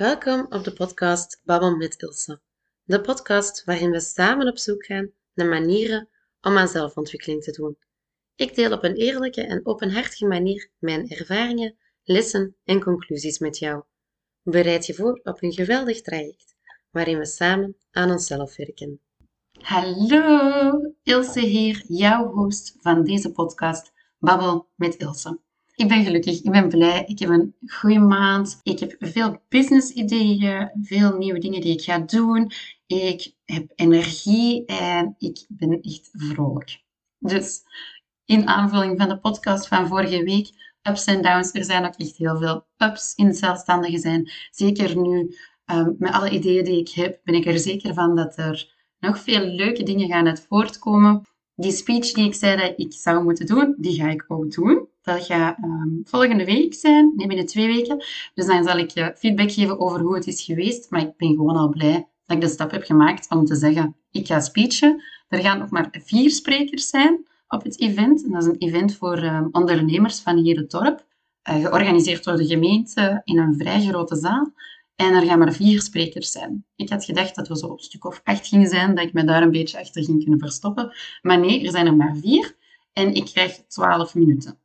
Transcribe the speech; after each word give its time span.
Welkom 0.00 0.46
op 0.48 0.64
de 0.64 0.72
podcast 0.72 1.40
Babbel 1.44 1.76
met 1.76 2.02
Ilse. 2.02 2.40
De 2.84 3.00
podcast 3.00 3.64
waarin 3.64 3.90
we 3.90 4.00
samen 4.00 4.48
op 4.48 4.58
zoek 4.58 4.84
gaan 4.84 5.10
naar 5.34 5.46
manieren 5.46 6.08
om 6.40 6.58
aan 6.58 6.68
zelfontwikkeling 6.68 7.42
te 7.42 7.50
doen. 7.50 7.78
Ik 8.34 8.54
deel 8.54 8.72
op 8.72 8.84
een 8.84 8.94
eerlijke 8.94 9.42
en 9.42 9.66
openhartige 9.66 10.26
manier 10.26 10.70
mijn 10.78 11.08
ervaringen, 11.08 11.76
lessen 12.02 12.56
en 12.64 12.82
conclusies 12.82 13.38
met 13.38 13.58
jou. 13.58 13.82
Bereid 14.42 14.86
je 14.86 14.94
voor 14.94 15.20
op 15.22 15.42
een 15.42 15.52
geweldig 15.52 16.00
traject 16.00 16.54
waarin 16.90 17.18
we 17.18 17.26
samen 17.26 17.76
aan 17.90 18.10
onszelf 18.10 18.56
werken. 18.56 19.00
Hallo, 19.60 20.94
Ilse 21.02 21.40
hier, 21.40 21.84
jouw 21.88 22.32
host 22.32 22.76
van 22.78 23.04
deze 23.04 23.32
podcast 23.32 23.92
Babbel 24.18 24.68
met 24.74 24.94
Ilse. 24.96 25.40
Ik 25.80 25.88
ben 25.88 26.04
gelukkig, 26.04 26.42
ik 26.42 26.50
ben 26.50 26.68
blij, 26.68 27.04
ik 27.06 27.18
heb 27.18 27.28
een 27.28 27.54
goede 27.66 27.98
maand. 27.98 28.60
Ik 28.62 28.80
heb 28.80 28.96
veel 28.98 29.42
business-ideeën, 29.48 30.70
veel 30.82 31.16
nieuwe 31.16 31.38
dingen 31.38 31.60
die 31.60 31.72
ik 31.72 31.82
ga 31.82 31.98
doen. 31.98 32.50
Ik 32.86 33.32
heb 33.44 33.72
energie 33.74 34.64
en 34.66 35.14
ik 35.18 35.44
ben 35.48 35.80
echt 35.80 36.10
vrolijk. 36.12 36.82
Dus 37.18 37.62
in 38.24 38.46
aanvulling 38.46 38.98
van 39.00 39.08
de 39.08 39.18
podcast 39.18 39.68
van 39.68 39.86
vorige 39.86 40.22
week, 40.22 40.50
ups 40.82 41.04
en 41.04 41.22
downs, 41.22 41.52
er 41.52 41.64
zijn 41.64 41.86
ook 41.86 41.96
echt 41.96 42.16
heel 42.16 42.38
veel 42.38 42.66
ups 42.76 43.14
in 43.14 43.34
zelfstandige 43.34 43.98
zijn. 43.98 44.30
Zeker 44.50 44.96
nu, 44.96 45.36
um, 45.64 45.96
met 45.98 46.12
alle 46.12 46.30
ideeën 46.30 46.64
die 46.64 46.80
ik 46.80 46.88
heb, 46.88 47.20
ben 47.24 47.34
ik 47.34 47.46
er 47.46 47.58
zeker 47.58 47.94
van 47.94 48.16
dat 48.16 48.38
er 48.38 48.74
nog 48.98 49.18
veel 49.18 49.40
leuke 49.40 49.82
dingen 49.82 50.08
gaan 50.08 50.26
uit 50.26 50.46
voortkomen. 50.48 51.28
Die 51.60 51.72
speech 51.72 52.12
die 52.12 52.24
ik 52.24 52.34
zei 52.34 52.56
dat 52.56 52.72
ik 52.76 52.92
zou 52.92 53.24
moeten 53.24 53.46
doen, 53.46 53.74
die 53.78 53.94
ga 53.94 54.08
ik 54.08 54.24
ook 54.28 54.52
doen. 54.52 54.88
Dat 55.02 55.26
gaat 55.26 55.58
um, 55.64 56.00
volgende 56.04 56.44
week 56.44 56.74
zijn, 56.74 57.12
nee, 57.16 57.26
binnen 57.26 57.46
twee 57.46 57.66
weken. 57.66 58.04
Dus 58.34 58.46
dan 58.46 58.64
zal 58.64 58.78
ik 58.78 58.90
je 58.90 59.14
feedback 59.16 59.52
geven 59.52 59.80
over 59.80 60.00
hoe 60.00 60.14
het 60.14 60.26
is 60.26 60.42
geweest. 60.42 60.90
Maar 60.90 61.00
ik 61.00 61.16
ben 61.16 61.28
gewoon 61.28 61.56
al 61.56 61.68
blij 61.68 62.08
dat 62.26 62.36
ik 62.36 62.42
de 62.42 62.48
stap 62.48 62.70
heb 62.70 62.82
gemaakt 62.82 63.30
om 63.30 63.44
te 63.44 63.54
zeggen, 63.54 63.96
ik 64.10 64.26
ga 64.26 64.40
speechen. 64.40 65.02
Er 65.28 65.40
gaan 65.40 65.58
nog 65.58 65.70
maar 65.70 65.88
vier 66.04 66.30
sprekers 66.30 66.88
zijn 66.88 67.26
op 67.48 67.62
het 67.62 67.80
event. 67.80 68.24
En 68.24 68.30
dat 68.30 68.42
is 68.42 68.48
een 68.48 68.58
event 68.58 68.96
voor 68.96 69.22
um, 69.22 69.48
ondernemers 69.52 70.20
van 70.20 70.36
hier 70.36 70.56
het 70.56 70.70
dorp. 70.70 71.06
Uh, 71.50 71.54
georganiseerd 71.54 72.24
door 72.24 72.36
de 72.36 72.46
gemeente 72.46 73.20
in 73.24 73.38
een 73.38 73.54
vrij 73.58 73.80
grote 73.80 74.16
zaal. 74.16 74.52
En 75.00 75.14
er 75.14 75.26
gaan 75.26 75.38
maar 75.38 75.52
vier 75.52 75.82
sprekers 75.82 76.32
zijn. 76.32 76.64
Ik 76.76 76.88
had 76.88 77.04
gedacht 77.04 77.34
dat 77.34 77.48
we 77.48 77.58
zo 77.58 77.72
een 77.72 77.78
stuk 77.78 78.04
of 78.04 78.20
acht 78.24 78.46
gingen 78.46 78.68
zijn, 78.68 78.94
dat 78.94 79.04
ik 79.04 79.12
me 79.12 79.24
daar 79.24 79.42
een 79.42 79.50
beetje 79.50 79.78
achter 79.78 80.04
ging 80.04 80.22
kunnen 80.22 80.38
verstoppen. 80.38 80.92
Maar 81.22 81.38
nee, 81.38 81.64
er 81.64 81.70
zijn 81.70 81.86
er 81.86 81.96
maar 81.96 82.16
vier. 82.16 82.56
En 82.92 83.14
ik 83.14 83.24
krijg 83.24 83.52
twaalf 83.68 84.14
minuten. 84.14 84.58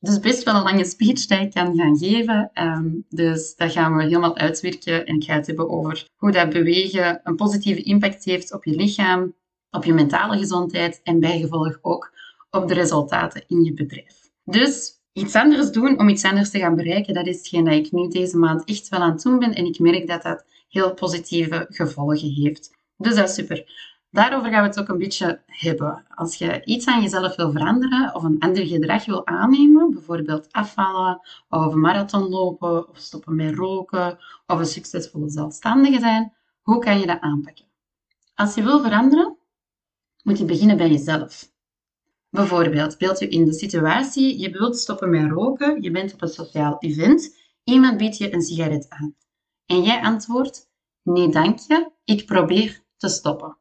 Dus 0.00 0.20
best 0.20 0.42
wel 0.42 0.54
een 0.54 0.62
lange 0.62 0.84
speech 0.84 1.26
die 1.26 1.38
ik 1.38 1.50
kan 1.50 1.76
gaan 1.76 1.98
geven. 1.98 2.50
Um, 2.54 3.04
dus 3.08 3.56
dat 3.56 3.72
gaan 3.72 3.96
we 3.96 4.02
helemaal 4.02 4.36
uitwerken. 4.36 5.06
En 5.06 5.14
ik 5.14 5.24
ga 5.24 5.34
het 5.34 5.46
hebben 5.46 5.70
over 5.70 6.08
hoe 6.16 6.32
dat 6.32 6.50
bewegen 6.50 7.20
een 7.24 7.36
positieve 7.36 7.82
impact 7.82 8.24
heeft 8.24 8.52
op 8.52 8.64
je 8.64 8.76
lichaam, 8.76 9.34
op 9.70 9.84
je 9.84 9.92
mentale 9.92 10.38
gezondheid 10.38 11.00
en 11.02 11.20
bijgevolg 11.20 11.78
ook 11.82 12.12
op 12.50 12.68
de 12.68 12.74
resultaten 12.74 13.44
in 13.46 13.64
je 13.64 13.74
bedrijf. 13.74 14.30
Dus 14.44 14.97
iets 15.18 15.34
anders 15.34 15.70
doen 15.70 15.98
om 15.98 16.08
iets 16.08 16.24
anders 16.24 16.50
te 16.50 16.58
gaan 16.58 16.76
bereiken, 16.76 17.14
dat 17.14 17.26
is 17.26 17.36
hetgeen 17.36 17.64
dat 17.64 17.74
ik 17.74 17.92
nu 17.92 18.08
deze 18.08 18.38
maand 18.38 18.64
echt 18.64 18.88
wel 18.88 19.00
aan 19.00 19.10
het 19.10 19.22
doen 19.22 19.38
ben. 19.38 19.54
En 19.54 19.64
ik 19.64 19.78
merk 19.78 20.06
dat 20.06 20.22
dat 20.22 20.44
heel 20.68 20.94
positieve 20.94 21.66
gevolgen 21.68 22.32
heeft. 22.32 22.70
Dus 22.96 23.14
dat 23.14 23.28
is 23.28 23.34
super. 23.34 23.86
Daarover 24.10 24.50
gaan 24.50 24.62
we 24.62 24.68
het 24.68 24.80
ook 24.80 24.88
een 24.88 24.98
beetje 24.98 25.40
hebben. 25.46 26.04
Als 26.14 26.34
je 26.34 26.64
iets 26.64 26.86
aan 26.86 27.02
jezelf 27.02 27.36
wil 27.36 27.52
veranderen 27.52 28.14
of 28.14 28.22
een 28.22 28.38
ander 28.38 28.66
gedrag 28.66 29.04
wil 29.04 29.26
aannemen, 29.26 29.90
bijvoorbeeld 29.90 30.52
afvallen 30.52 31.20
of 31.48 31.72
een 31.72 31.80
marathon 31.80 32.28
lopen 32.28 32.88
of 32.88 32.98
stoppen 32.98 33.36
met 33.36 33.54
roken 33.54 34.18
of 34.46 34.58
een 34.58 34.66
succesvolle 34.66 35.28
zelfstandige 35.28 35.98
zijn, 35.98 36.32
hoe 36.62 36.78
kan 36.78 36.98
je 36.98 37.06
dat 37.06 37.20
aanpakken? 37.20 37.64
Als 38.34 38.54
je 38.54 38.62
wil 38.62 38.82
veranderen, 38.82 39.36
moet 40.22 40.38
je 40.38 40.44
beginnen 40.44 40.76
bij 40.76 40.90
jezelf. 40.90 41.50
Bijvoorbeeld, 42.30 42.98
beeld 42.98 43.18
je 43.18 43.28
in 43.28 43.44
de 43.44 43.52
situatie, 43.52 44.38
je 44.38 44.50
wilt 44.50 44.78
stoppen 44.78 45.10
met 45.10 45.30
roken, 45.30 45.82
je 45.82 45.90
bent 45.90 46.12
op 46.12 46.22
een 46.22 46.28
sociaal 46.28 46.76
event, 46.78 47.36
iemand 47.64 47.96
biedt 47.96 48.16
je 48.16 48.34
een 48.34 48.42
sigaret 48.42 48.86
aan. 48.88 49.16
En 49.66 49.82
jij 49.82 50.02
antwoordt, 50.02 50.70
nee 51.02 51.28
dank 51.28 51.58
je, 51.58 51.90
ik 52.04 52.26
probeer 52.26 52.82
te 52.96 53.08
stoppen. 53.08 53.58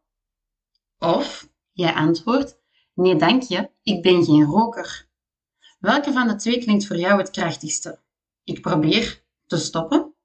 Of 1.00 1.50
jij 1.72 1.94
antwoordt, 1.94 2.59
nee 2.94 3.16
dank 3.16 3.44
je, 3.44 3.69
ik 3.81 4.01
ben 4.01 4.25
geen 4.25 4.44
roker. 4.44 5.09
Welke 5.79 6.11
van 6.11 6.28
de 6.28 6.35
twee 6.35 6.59
klinkt 6.59 6.88
voor 6.88 6.97
jou 6.97 7.17
het 7.19 7.29
krachtigste? 7.29 7.99
Ik 8.44 8.61
probeer 8.61 9.23
te 9.45 9.57
stoppen 9.57 10.16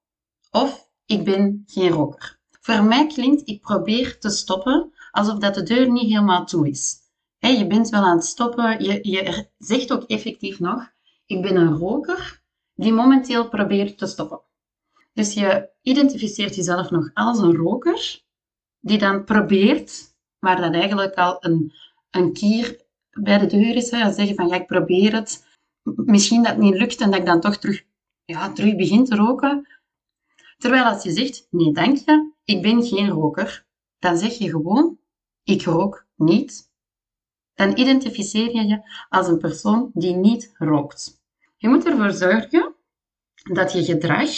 of 0.50 0.91
ik 1.06 1.24
ben 1.24 1.62
geen 1.66 1.91
roker. 1.91 2.41
Voor 2.60 2.84
mij 2.84 3.06
klinkt 3.06 3.48
ik 3.48 3.60
probeer 3.60 4.19
te 4.19 4.30
stoppen 4.30 4.92
alsof 5.10 5.38
dat 5.38 5.54
de 5.54 5.62
deur 5.62 5.91
niet 5.91 6.09
helemaal 6.09 6.44
toe 6.44 6.69
is. 6.69 7.01
Je 7.48 7.66
bent 7.66 7.88
wel 7.88 8.03
aan 8.03 8.16
het 8.16 8.25
stoppen, 8.25 8.84
je, 8.84 8.98
je 9.10 9.48
zegt 9.58 9.92
ook 9.92 10.03
effectief 10.03 10.60
nog, 10.60 10.92
ik 11.26 11.42
ben 11.42 11.56
een 11.56 11.75
roker 11.76 12.42
die 12.75 12.92
momenteel 12.92 13.48
probeert 13.48 13.98
te 13.98 14.06
stoppen. 14.06 14.41
Dus 15.12 15.34
je 15.34 15.69
identificeert 15.82 16.54
jezelf 16.54 16.91
nog 16.91 17.10
als 17.14 17.38
een 17.38 17.56
roker 17.56 18.22
die 18.80 18.98
dan 18.98 19.25
probeert 19.25 20.14
waar 20.38 20.60
dat 20.60 20.75
eigenlijk 20.75 21.14
al 21.14 21.36
een, 21.41 21.72
een 22.10 22.32
kier 22.32 22.80
bij 23.10 23.38
de 23.38 23.47
deur 23.47 23.76
is. 23.76 23.91
Hè. 23.91 24.12
Zeggen 24.12 24.34
van, 24.34 24.53
ik 24.53 24.66
probeer 24.66 25.14
het. 25.14 25.47
Misschien 25.82 26.42
dat 26.42 26.53
het 26.53 26.60
niet 26.60 26.74
lukt 26.74 27.00
en 27.00 27.10
dat 27.10 27.20
ik 27.20 27.26
dan 27.26 27.41
toch 27.41 27.56
terug, 27.56 27.84
ja, 28.24 28.53
terug 28.53 28.76
begin 28.76 29.04
te 29.04 29.16
roken. 29.16 29.66
Terwijl 30.59 30.84
als 30.84 31.03
je 31.03 31.10
zegt, 31.10 31.47
nee, 31.50 31.72
dank 31.72 31.97
je, 31.97 32.32
ik 32.44 32.62
ben 32.62 32.82
geen 32.82 33.09
roker, 33.09 33.66
dan 33.98 34.16
zeg 34.16 34.32
je 34.38 34.50
gewoon, 34.50 34.98
ik 35.44 35.62
rook 35.62 36.06
niet. 36.16 36.72
Dan 37.54 37.78
identificeer 37.78 38.54
je 38.54 38.66
je 38.66 38.80
als 39.08 39.28
een 39.28 39.38
persoon 39.38 39.90
die 39.94 40.14
niet 40.14 40.54
rookt. 40.58 41.20
Je 41.56 41.68
moet 41.68 41.86
ervoor 41.86 42.10
zorgen 42.10 42.74
dat 43.52 43.72
je 43.72 43.84
gedrag, 43.84 44.30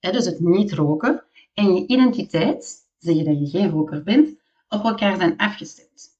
dus 0.00 0.24
het 0.24 0.40
niet 0.40 0.72
roken, 0.72 1.24
en 1.54 1.74
je 1.74 1.86
identiteit, 1.86 2.86
zeg 2.98 3.14
je 3.14 3.24
dat 3.24 3.38
je 3.38 3.58
geen 3.58 3.70
roker 3.70 4.02
bent, 4.02 4.38
op 4.68 4.84
elkaar 4.84 5.16
zijn 5.16 5.36
afgestemd. 5.36 6.18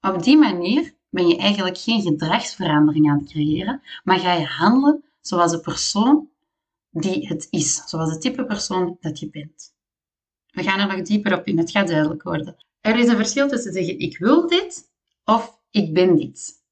Op 0.00 0.22
die 0.22 0.36
manier 0.36 0.94
ben 1.10 1.28
je 1.28 1.36
eigenlijk 1.36 1.78
geen 1.78 2.02
gedragsverandering 2.02 3.10
aan 3.10 3.18
het 3.18 3.30
creëren, 3.30 3.82
maar 4.04 4.18
ga 4.18 4.32
je 4.32 4.46
handelen 4.46 5.04
zoals 5.20 5.50
de 5.50 5.60
persoon 5.60 6.28
die 6.90 7.26
het 7.28 7.46
is, 7.50 7.82
zoals 7.86 8.10
het 8.10 8.20
type 8.20 8.44
persoon 8.44 8.96
dat 9.00 9.18
je 9.18 9.30
bent. 9.30 9.74
We 10.50 10.62
gaan 10.62 10.80
er 10.80 10.96
nog 10.96 11.06
dieper 11.06 11.38
op 11.38 11.46
in, 11.46 11.58
het 11.58 11.70
gaat 11.70 11.88
duidelijk 11.88 12.22
worden. 12.22 12.56
Er 12.80 12.98
is 12.98 13.08
een 13.08 13.16
verschil 13.16 13.48
tussen 13.48 13.72
zeggen 13.72 13.98
ik 13.98 14.18
wil 14.18 14.48
dit 14.48 14.90
of 15.24 15.58
ik 15.76 15.94
ben 15.94 16.16
dit. 16.16 16.64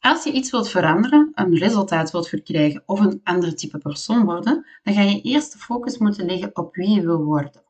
Als 0.00 0.24
je 0.24 0.32
iets 0.32 0.50
wilt 0.50 0.68
veranderen, 0.68 1.30
een 1.34 1.56
resultaat 1.56 2.10
wilt 2.10 2.28
verkrijgen 2.28 2.82
of 2.86 3.00
een 3.00 3.20
ander 3.24 3.56
type 3.56 3.78
persoon 3.78 4.24
worden, 4.24 4.66
dan 4.82 4.94
ga 4.94 5.00
je 5.00 5.20
eerst 5.20 5.52
de 5.52 5.58
focus 5.58 5.98
moeten 5.98 6.26
leggen 6.26 6.56
op 6.56 6.74
wie 6.74 6.88
je 6.88 7.00
wil 7.00 7.24
worden. 7.24 7.62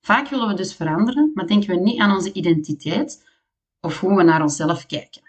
Vaak 0.00 0.28
willen 0.28 0.48
we 0.48 0.54
dus 0.54 0.74
veranderen, 0.74 1.30
maar 1.34 1.46
denken 1.46 1.68
we 1.68 1.80
niet 1.80 2.00
aan 2.00 2.14
onze 2.14 2.32
identiteit 2.32 3.28
of 3.80 4.00
hoe 4.00 4.16
we 4.16 4.22
naar 4.22 4.42
onszelf 4.42 4.86
kijken. 4.86 5.22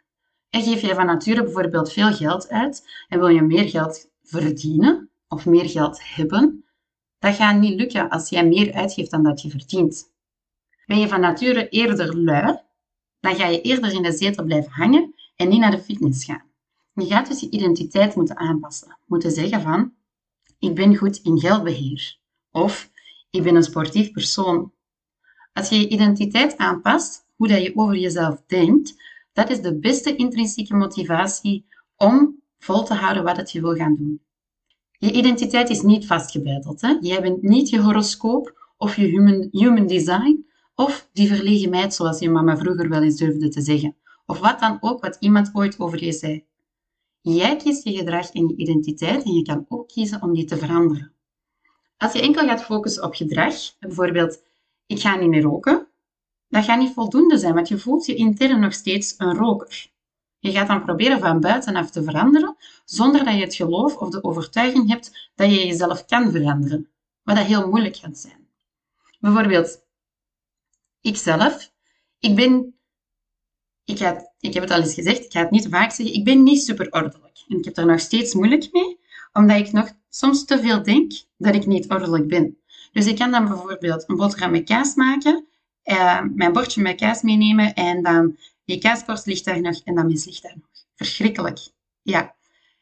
En 0.50 0.62
geef 0.62 0.82
jij 0.82 0.96
van 0.96 1.06
nature 1.06 1.44
bijvoorbeeld 1.44 1.92
veel 1.92 2.14
geld 2.14 2.50
uit 2.50 3.06
en 3.08 3.20
wil 3.20 3.28
je 3.28 3.42
meer 3.42 3.70
geld 3.70 4.10
verdienen 4.24 5.10
of 5.28 5.46
meer 5.46 5.70
geld 5.70 6.02
hebben, 6.04 6.66
dat 7.20 7.36
gaat 7.36 7.60
niet 7.60 7.80
lukken 7.80 8.10
als 8.10 8.30
jij 8.30 8.48
meer 8.48 8.74
uitgeeft 8.74 9.12
dan 9.12 9.24
dat 9.24 9.42
je 9.42 9.50
verdient. 9.50 10.12
Ben 10.86 11.00
je 11.00 11.08
van 11.08 11.20
nature 11.20 11.70
eerder 11.70 12.18
lui, 12.18 12.60
dan 13.22 13.36
ga 13.36 13.48
je 13.48 13.62
eerder 13.62 13.94
in 13.94 14.02
de 14.02 14.12
zetel 14.12 14.44
blijven 14.44 14.72
hangen 14.72 15.16
en 15.36 15.50
niet 15.50 15.60
naar 15.60 15.72
de 15.72 15.80
fitness 15.80 16.26
gaan. 16.26 16.44
Je 16.94 17.06
gaat 17.06 17.28
dus 17.28 17.40
je 17.40 17.50
identiteit 17.50 18.16
moeten 18.16 18.38
aanpassen. 18.38 18.98
Moeten 19.06 19.32
zeggen 19.32 19.62
van, 19.62 19.94
ik 20.60 20.76
ben 20.76 20.96
goed 20.96 21.20
in 21.24 21.40
geldbeheer. 21.40 22.18
Of 22.52 22.90
ik 23.30 23.44
ben 23.44 23.56
een 23.56 23.64
sportief 23.64 24.12
persoon. 24.12 24.72
Als 25.54 25.70
je 25.70 25.80
je 25.80 25.88
identiteit 25.88 26.58
aanpast, 26.58 27.26
hoe 27.36 27.48
dat 27.48 27.64
je 27.64 27.76
over 27.76 27.98
jezelf 27.98 28.44
denkt, 28.48 28.96
dat 29.34 29.50
is 29.50 29.62
de 29.62 29.80
beste 29.80 30.16
intrinsieke 30.16 30.76
motivatie 30.76 31.66
om 31.96 32.42
vol 32.60 32.84
te 32.84 32.94
houden 32.94 33.24
wat 33.24 33.52
je 33.52 33.62
wil 33.62 33.76
gaan 33.76 33.96
doen. 33.96 34.22
Je 34.98 35.12
identiteit 35.12 35.70
is 35.70 35.82
niet 35.82 36.06
vastgebeiteld. 36.06 36.82
Hè? 36.82 36.98
Jij 37.02 37.22
bent 37.22 37.42
niet 37.42 37.70
je 37.70 37.82
horoscoop 37.82 38.74
of 38.78 38.96
je 38.96 39.06
human, 39.06 39.48
human 39.52 39.88
design 39.88 40.46
of 40.82 41.10
die 41.14 41.28
verlegen 41.28 41.70
meid 41.70 41.94
zoals 41.94 42.20
je 42.20 42.30
mama 42.30 42.58
vroeger 42.58 42.90
wel 42.90 43.02
eens 43.02 43.16
durfde 43.16 43.50
te 43.50 43.62
zeggen. 43.62 43.96
Of 44.26 44.40
wat 44.40 44.60
dan 44.60 44.78
ook 44.82 45.02
wat 45.02 45.18
iemand 45.20 45.50
ooit 45.54 45.80
over 45.80 46.04
je 46.04 46.12
zei. 46.12 46.46
Jij 47.22 47.56
kiest 47.56 47.84
je 47.84 47.94
gedrag 47.94 48.32
en 48.32 48.48
je 48.48 48.56
identiteit 48.56 49.24
en 49.24 49.34
je 49.34 49.42
kan 49.44 49.66
ook 49.70 49.88
kiezen 49.88 50.22
om 50.22 50.34
die 50.34 50.46
te 50.46 50.58
veranderen. 50.58 51.14
Als 51.98 52.14
je 52.14 52.22
enkel 52.22 52.48
gaat 52.48 52.64
focussen 52.64 53.04
op 53.04 53.14
gedrag, 53.14 53.56
bijvoorbeeld 53.80 54.44
ik 54.86 55.00
ga 55.00 55.16
niet 55.16 55.30
meer 55.30 55.42
roken, 55.42 55.88
dat 56.48 56.64
gaat 56.64 56.80
niet 56.80 56.94
voldoende 56.94 57.38
zijn, 57.38 57.54
want 57.54 57.68
je 57.68 57.78
voelt 57.78 58.06
je 58.06 58.16
intern 58.16 58.60
nog 58.60 58.74
steeds 58.74 59.14
een 59.18 59.36
roker. 59.36 59.90
Je 60.40 60.52
gaat 60.52 60.68
dan 60.68 60.84
proberen 60.84 61.20
van 61.20 61.40
buitenaf 61.40 61.92
te 61.92 62.04
veranderen, 62.04 62.56
zonder 62.86 63.24
dat 63.24 63.34
je 63.34 63.42
het 63.42 63.56
geloof 63.56 63.96
of 63.96 64.10
de 64.10 64.24
overtuiging 64.24 64.90
hebt 64.90 65.32
dat 65.36 65.50
je 65.50 65.68
jezelf 65.68 66.06
kan 66.06 66.32
veranderen. 66.32 66.90
wat 67.24 67.36
dat 67.36 67.46
heel 67.46 67.70
moeilijk 67.70 67.96
gaat 67.96 68.18
zijn. 68.18 68.48
Bijvoorbeeld, 69.20 69.90
ikzelf, 71.02 71.72
ik 72.20 72.36
ben, 72.36 72.76
ik, 73.86 73.98
ga, 73.98 74.32
ik 74.40 74.54
heb 74.54 74.64
het 74.64 74.72
al 74.72 74.80
eens 74.80 74.94
gezegd, 74.94 75.26
ik 75.26 75.32
ga 75.32 75.40
het 75.40 75.52
niet 75.52 75.68
vaak 75.70 75.92
zeggen, 75.92 76.16
ik 76.16 76.24
ben 76.24 76.44
niet 76.44 76.64
super 76.64 76.92
ordelijk. 76.92 77.44
En 77.48 77.58
ik 77.58 77.66
heb 77.66 77.78
er 77.78 77.86
nog 77.86 78.00
steeds 78.00 78.34
moeilijk 78.34 78.70
mee, 78.72 79.00
omdat 79.34 79.58
ik 79.58 79.72
nog 79.72 79.92
soms 80.10 80.46
te 80.46 80.60
veel 80.60 80.84
denk 80.84 81.12
dat 81.38 81.56
ik 81.56 81.66
niet 81.66 81.90
ordelijk 81.90 82.28
ben. 82.28 82.58
Dus 82.92 83.06
ik 83.06 83.18
kan 83.18 83.32
dan 83.32 83.48
bijvoorbeeld 83.48 84.04
een 84.08 84.16
boterham 84.16 84.52
met 84.52 84.64
kaas 84.64 84.96
maken, 84.96 85.48
uh, 85.84 86.22
mijn 86.36 86.54
bordje 86.54 86.82
met 86.82 86.96
kaas 86.96 87.22
meenemen 87.22 87.74
en 87.74 88.04
dan 88.04 88.38
die 88.66 88.80
kaaskorst 88.80 89.26
ligt 89.26 89.46
daar 89.46 89.62
nog 89.62 89.82
en 89.84 89.96
dat 89.96 90.08
mes 90.08 90.26
ligt 90.26 90.42
daar 90.42 90.56
nog. 90.56 90.86
Verschrikkelijk. 90.96 91.60
Ja. 92.02 92.36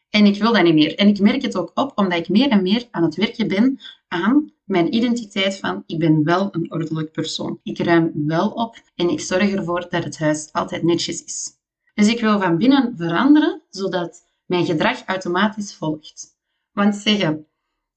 En 0.09 0.25
ik 0.25 0.41
wil 0.41 0.53
dat 0.53 0.63
niet 0.63 0.73
meer. 0.73 0.95
En 0.95 1.07
ik 1.07 1.19
merk 1.19 1.41
het 1.41 1.57
ook 1.57 1.71
op, 1.73 1.91
omdat 1.95 2.19
ik 2.19 2.29
meer 2.29 2.49
en 2.49 2.61
meer 2.61 2.87
aan 2.91 3.03
het 3.03 3.15
werken 3.15 3.47
ben 3.47 3.79
aan 4.07 4.51
mijn 4.63 4.95
identiteit 4.95 5.59
van 5.59 5.83
ik 5.85 5.99
ben 5.99 6.23
wel 6.23 6.47
een 6.51 6.71
ordelijk 6.71 7.11
persoon. 7.11 7.59
Ik 7.63 7.77
ruim 7.77 8.11
wel 8.13 8.49
op 8.49 8.81
en 8.95 9.09
ik 9.09 9.19
zorg 9.19 9.51
ervoor 9.51 9.87
dat 9.89 10.03
het 10.03 10.19
huis 10.19 10.49
altijd 10.51 10.83
netjes 10.83 11.23
is. 11.23 11.57
Dus 11.93 12.07
ik 12.07 12.19
wil 12.19 12.39
van 12.39 12.57
binnen 12.57 12.93
veranderen, 12.97 13.61
zodat 13.69 14.25
mijn 14.45 14.65
gedrag 14.65 15.03
automatisch 15.05 15.75
volgt. 15.75 16.37
Want 16.71 16.95
zeggen, 16.95 17.45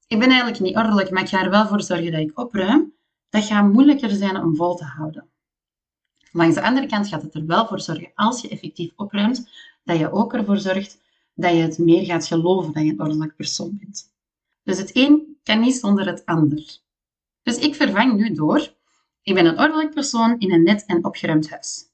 ik 0.07 0.19
ben 0.19 0.29
eigenlijk 0.29 0.59
niet 0.59 0.75
ordelijk, 0.75 1.09
maar 1.09 1.21
ik 1.21 1.29
ga 1.29 1.43
er 1.43 1.49
wel 1.49 1.67
voor 1.67 1.81
zorgen 1.81 2.11
dat 2.11 2.21
ik 2.21 2.39
opruim, 2.39 2.93
dat 3.29 3.45
gaat 3.45 3.73
moeilijker 3.73 4.09
zijn 4.09 4.37
om 4.37 4.55
vol 4.55 4.75
te 4.75 4.83
houden. 4.83 5.29
Langs 6.31 6.55
de 6.55 6.61
andere 6.61 6.87
kant 6.87 7.07
gaat 7.07 7.21
het 7.21 7.35
er 7.35 7.45
wel 7.45 7.67
voor 7.67 7.79
zorgen, 7.79 8.11
als 8.15 8.41
je 8.41 8.49
effectief 8.49 8.91
opruimt, 8.95 9.49
dat 9.83 9.97
je 9.97 10.11
ook 10.11 10.33
ervoor 10.33 10.57
zorgt 10.57 11.01
dat 11.33 11.51
je 11.51 11.61
het 11.61 11.77
meer 11.77 12.05
gaat 12.05 12.27
geloven 12.27 12.73
dat 12.73 12.83
je 12.83 12.89
een 12.89 13.01
ordelijk 13.01 13.35
persoon 13.35 13.77
bent. 13.79 14.13
Dus 14.63 14.77
het 14.77 14.95
een 14.95 15.37
kan 15.43 15.59
niet 15.59 15.75
zonder 15.75 16.07
het 16.07 16.25
ander. 16.25 16.81
Dus 17.43 17.57
ik 17.57 17.75
vervang 17.75 18.15
nu 18.15 18.33
door, 18.33 18.73
ik 19.21 19.33
ben 19.33 19.45
een 19.45 19.59
ordelijk 19.59 19.93
persoon 19.93 20.39
in 20.39 20.51
een 20.51 20.63
net 20.63 20.85
en 20.85 21.05
opgeruimd 21.05 21.49
huis. 21.49 21.91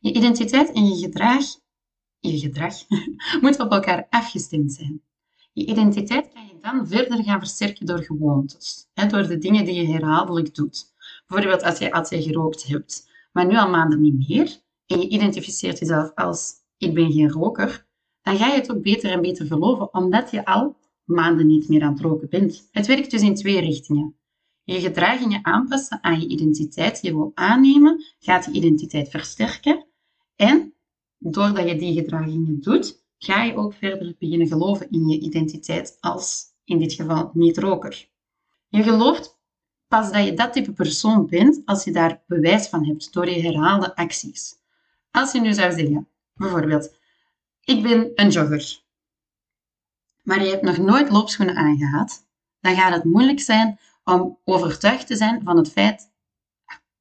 Je 0.00 0.12
identiteit 0.12 0.72
en 0.72 0.86
je 0.86 0.96
gedrag, 0.96 1.44
je 2.18 2.38
gedrag 2.38 2.74
moet 3.42 3.60
op 3.60 3.72
elkaar 3.72 4.06
afgestemd 4.10 4.72
zijn. 4.72 5.02
Je 5.52 5.66
identiteit 5.66 6.32
kan 6.32 6.46
je 6.46 6.58
dan 6.60 6.88
verder 6.88 7.24
gaan 7.24 7.38
versterken 7.38 7.86
door 7.86 8.02
gewoontes, 8.02 8.88
hè, 8.94 9.06
door 9.06 9.26
de 9.26 9.38
dingen 9.38 9.64
die 9.64 9.74
je 9.74 9.92
herhaaldelijk 9.92 10.54
doet. 10.54 10.92
Bijvoorbeeld 11.26 11.62
als 11.62 11.78
je 11.78 11.92
altijd 11.92 12.24
gerookt 12.24 12.66
hebt, 12.66 13.08
maar 13.32 13.46
nu 13.46 13.56
al 13.56 13.70
maanden 13.70 14.00
niet 14.00 14.28
meer, 14.28 14.60
en 14.86 15.00
je 15.00 15.08
identificeert 15.08 15.78
jezelf 15.78 16.14
als 16.14 16.52
ik 16.78 16.94
ben 16.94 17.12
geen 17.12 17.30
roker, 17.30 17.83
dan 18.24 18.36
ga 18.36 18.46
je 18.46 18.54
het 18.54 18.70
ook 18.70 18.82
beter 18.82 19.10
en 19.10 19.20
beter 19.20 19.46
geloven, 19.46 19.94
omdat 19.94 20.30
je 20.30 20.44
al 20.44 20.76
maanden 21.04 21.46
niet 21.46 21.68
meer 21.68 21.82
aan 21.82 21.92
het 21.92 22.00
roken 22.00 22.28
bent. 22.28 22.68
Het 22.70 22.86
werkt 22.86 23.10
dus 23.10 23.22
in 23.22 23.34
twee 23.34 23.60
richtingen. 23.60 24.16
Je 24.62 24.80
gedragingen 24.80 25.44
aanpassen 25.44 26.02
aan 26.02 26.20
je 26.20 26.28
identiteit 26.28 27.00
die 27.00 27.10
je 27.10 27.16
wil 27.16 27.32
aannemen, 27.34 28.04
gaat 28.18 28.44
je 28.44 28.50
identiteit 28.50 29.08
versterken. 29.08 29.86
En 30.36 30.74
doordat 31.18 31.68
je 31.68 31.76
die 31.76 31.94
gedragingen 31.94 32.60
doet, 32.60 33.04
ga 33.18 33.42
je 33.42 33.56
ook 33.56 33.74
verder 33.74 34.14
beginnen 34.18 34.46
geloven 34.46 34.90
in 34.90 35.08
je 35.08 35.20
identiteit 35.20 35.96
als, 36.00 36.44
in 36.64 36.78
dit 36.78 36.92
geval, 36.92 37.30
niet-roker. 37.32 38.08
Je 38.68 38.82
gelooft 38.82 39.38
pas 39.88 40.12
dat 40.12 40.24
je 40.24 40.34
dat 40.34 40.52
type 40.52 40.72
persoon 40.72 41.26
bent 41.26 41.62
als 41.64 41.84
je 41.84 41.92
daar 41.92 42.22
bewijs 42.26 42.68
van 42.68 42.86
hebt 42.86 43.12
door 43.12 43.28
je 43.28 43.40
herhaalde 43.40 43.96
acties. 43.96 44.54
Als 45.10 45.32
je 45.32 45.40
nu 45.40 45.52
zou 45.52 45.72
zeggen, 45.72 46.08
bijvoorbeeld, 46.34 47.02
ik 47.64 47.82
ben 47.82 48.10
een 48.14 48.30
jogger, 48.30 48.82
maar 50.22 50.44
je 50.44 50.50
hebt 50.50 50.62
nog 50.62 50.78
nooit 50.78 51.10
loopschoenen 51.10 51.56
aangehad, 51.56 52.26
dan 52.60 52.74
gaat 52.74 52.94
het 52.94 53.04
moeilijk 53.04 53.40
zijn 53.40 53.78
om 54.04 54.38
overtuigd 54.44 55.06
te 55.06 55.16
zijn 55.16 55.42
van 55.42 55.56
het 55.56 55.72
feit, 55.72 56.12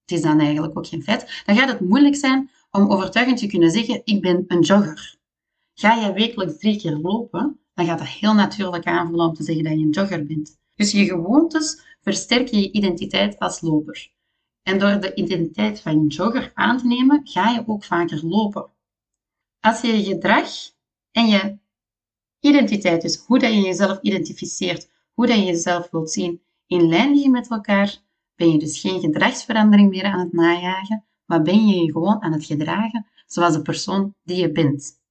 het 0.02 0.12
is 0.12 0.22
dan 0.22 0.40
eigenlijk 0.40 0.78
ook 0.78 0.88
geen 0.88 1.04
feit, 1.04 1.44
dan 1.46 1.56
gaat 1.56 1.70
het 1.70 1.80
moeilijk 1.80 2.16
zijn 2.16 2.52
om 2.72 2.92
overtuigend 2.92 3.38
te 3.38 3.48
kunnen 3.48 3.72
zeggen, 3.72 4.02
ik 4.04 4.22
ben 4.22 4.46
een 4.48 4.62
jogger. 4.62 5.18
Ga 5.74 5.94
je 5.94 6.14
wekelijks 6.14 6.58
drie 6.58 6.78
keer 6.78 6.96
lopen, 6.96 7.60
dan 7.74 7.86
gaat 7.86 8.00
dat 8.00 8.08
heel 8.08 8.34
natuurlijk 8.34 8.86
aanvoelen 8.86 9.28
om 9.28 9.34
te 9.34 9.44
zeggen 9.44 9.64
dat 9.64 9.74
je 9.74 9.80
een 9.80 9.90
jogger 9.90 10.26
bent. 10.26 10.58
Dus 10.76 10.92
je 10.92 11.06
gewoontes 11.06 11.98
versterken 12.02 12.60
je 12.60 12.72
identiteit 12.72 13.40
als 13.40 13.62
loper. 13.62 14.12
En 14.64 14.80
door 14.80 15.00
de 15.00 15.14
identiteit 15.14 15.82
van 15.82 16.02
je 16.02 16.08
jogger 16.08 16.52
aan 16.54 16.78
te 16.78 16.88
nemen, 16.88 17.22
ga 17.24 17.50
je 17.50 17.64
ook 17.68 17.84
vaker 17.84 18.26
lopen. 18.26 18.73
Als 19.64 19.82
je 19.82 19.98
je 19.98 20.04
gedrag 20.04 20.50
en 21.12 21.28
je 21.28 21.58
identiteit, 22.40 23.02
dus 23.02 23.18
hoe 23.18 23.40
dat 23.40 23.54
je 23.54 23.60
jezelf 23.60 24.00
identificeert, 24.02 24.90
hoe 25.14 25.28
dat 25.28 25.36
je 25.36 25.44
jezelf 25.44 25.90
wilt 25.92 26.12
zien, 26.12 26.42
in 26.68 26.88
lijn 26.88 27.14
liggen 27.14 27.32
met 27.32 27.50
elkaar, 27.50 27.98
ben 28.36 28.52
je 28.52 28.60
dus 28.60 28.80
geen 28.80 29.00
gedragsverandering 29.00 29.90
meer 29.90 30.04
aan 30.04 30.20
het 30.20 30.34
najagen, 30.34 31.06
maar 31.26 31.42
ben 31.42 31.68
je 31.68 31.76
je 31.76 31.92
gewoon 31.92 32.22
aan 32.22 32.32
het 32.32 32.46
gedragen 32.46 33.08
zoals 33.26 33.54
de 33.54 33.62
persoon 33.62 34.16
die 34.24 34.38
je 34.38 34.52
bent. 34.52 35.02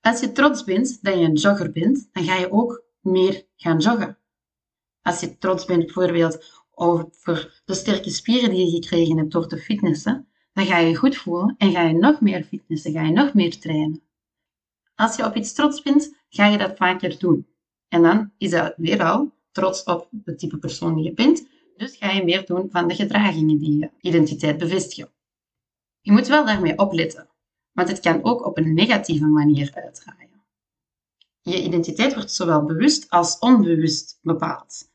Als 0.00 0.20
je 0.20 0.32
trots 0.32 0.64
bent 0.64 1.02
dat 1.02 1.14
je 1.14 1.24
een 1.24 1.34
jogger 1.34 1.72
bent, 1.72 2.08
dan 2.12 2.24
ga 2.24 2.34
je 2.34 2.52
ook 2.52 2.82
meer 3.00 3.46
gaan 3.56 3.78
joggen. 3.78 4.18
Als 5.02 5.20
je 5.20 5.38
trots 5.38 5.64
bent 5.64 5.84
bijvoorbeeld 5.84 6.64
over 6.70 7.62
de 7.64 7.74
sterke 7.74 8.10
spieren 8.10 8.50
die 8.50 8.66
je 8.66 8.82
gekregen 8.82 9.16
hebt 9.16 9.32
door 9.32 9.48
te 9.48 9.58
fitnessen, 9.58 10.28
dan 10.56 10.66
ga 10.66 10.78
je 10.78 10.88
je 10.88 10.96
goed 10.96 11.16
voelen 11.16 11.54
en 11.58 11.72
ga 11.72 11.82
je 11.82 11.94
nog 11.94 12.20
meer 12.20 12.44
fitnessen, 12.44 12.92
ga 12.92 13.02
je 13.02 13.12
nog 13.12 13.34
meer 13.34 13.58
trainen. 13.58 14.02
Als 14.94 15.16
je 15.16 15.24
op 15.24 15.36
iets 15.36 15.52
trots 15.52 15.82
bent, 15.82 16.14
ga 16.28 16.46
je 16.46 16.58
dat 16.58 16.76
vaker 16.76 17.18
doen. 17.18 17.46
En 17.88 18.02
dan 18.02 18.32
is 18.38 18.50
dat 18.50 18.74
weer 18.76 19.02
al 19.02 19.32
trots 19.52 19.84
op 19.84 20.08
het 20.24 20.38
type 20.38 20.58
persoon 20.58 20.94
die 20.94 21.04
je 21.04 21.14
bent. 21.14 21.46
Dus 21.76 21.96
ga 21.96 22.10
je 22.10 22.24
meer 22.24 22.46
doen 22.46 22.70
van 22.70 22.88
de 22.88 22.94
gedragingen 22.94 23.58
die 23.58 23.78
je 23.78 23.90
identiteit 24.00 24.58
bevestigen. 24.58 25.12
Je 26.00 26.12
moet 26.12 26.26
wel 26.26 26.44
daarmee 26.44 26.78
opletten, 26.78 27.28
want 27.72 27.88
het 27.88 28.00
kan 28.00 28.24
ook 28.24 28.46
op 28.46 28.56
een 28.56 28.74
negatieve 28.74 29.26
manier 29.26 29.70
uitdraaien. 29.74 30.44
Je 31.40 31.64
identiteit 31.64 32.14
wordt 32.14 32.32
zowel 32.32 32.64
bewust 32.64 33.10
als 33.10 33.38
onbewust 33.38 34.18
bepaald. 34.22 34.90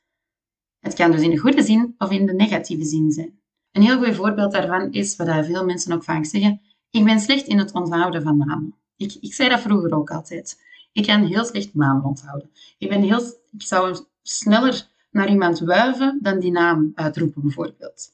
Het 0.79 0.93
kan 0.93 1.11
dus 1.11 1.21
in 1.21 1.29
de 1.29 1.37
goede 1.37 1.63
zin 1.63 1.95
of 1.97 2.11
in 2.11 2.25
de 2.25 2.33
negatieve 2.33 2.85
zin 2.85 3.11
zijn. 3.11 3.40
Een 3.71 3.81
heel 3.81 4.03
goed 4.03 4.15
voorbeeld 4.15 4.51
daarvan 4.51 4.91
is 4.91 5.15
wat 5.15 5.45
veel 5.45 5.65
mensen 5.65 5.93
ook 5.93 6.03
vaak 6.03 6.25
zeggen: 6.25 6.61
ik 6.89 7.03
ben 7.03 7.19
slecht 7.19 7.47
in 7.47 7.57
het 7.57 7.73
onthouden 7.73 8.21
van 8.21 8.37
namen. 8.37 8.75
Ik, 8.95 9.17
ik 9.19 9.33
zei 9.33 9.49
dat 9.49 9.59
vroeger 9.59 9.95
ook 9.95 10.11
altijd. 10.11 10.61
Ik 10.91 11.05
kan 11.05 11.25
heel 11.25 11.45
slecht 11.45 11.73
namen 11.73 12.03
onthouden. 12.03 12.49
Ik, 12.77 12.89
ben 12.89 13.01
heel, 13.01 13.21
ik 13.51 13.61
zou 13.61 14.05
sneller 14.21 14.87
naar 15.11 15.29
iemand 15.29 15.59
wuiven 15.59 16.19
dan 16.21 16.39
die 16.39 16.51
naam 16.51 16.91
uitroepen, 16.95 17.41
bijvoorbeeld. 17.41 18.13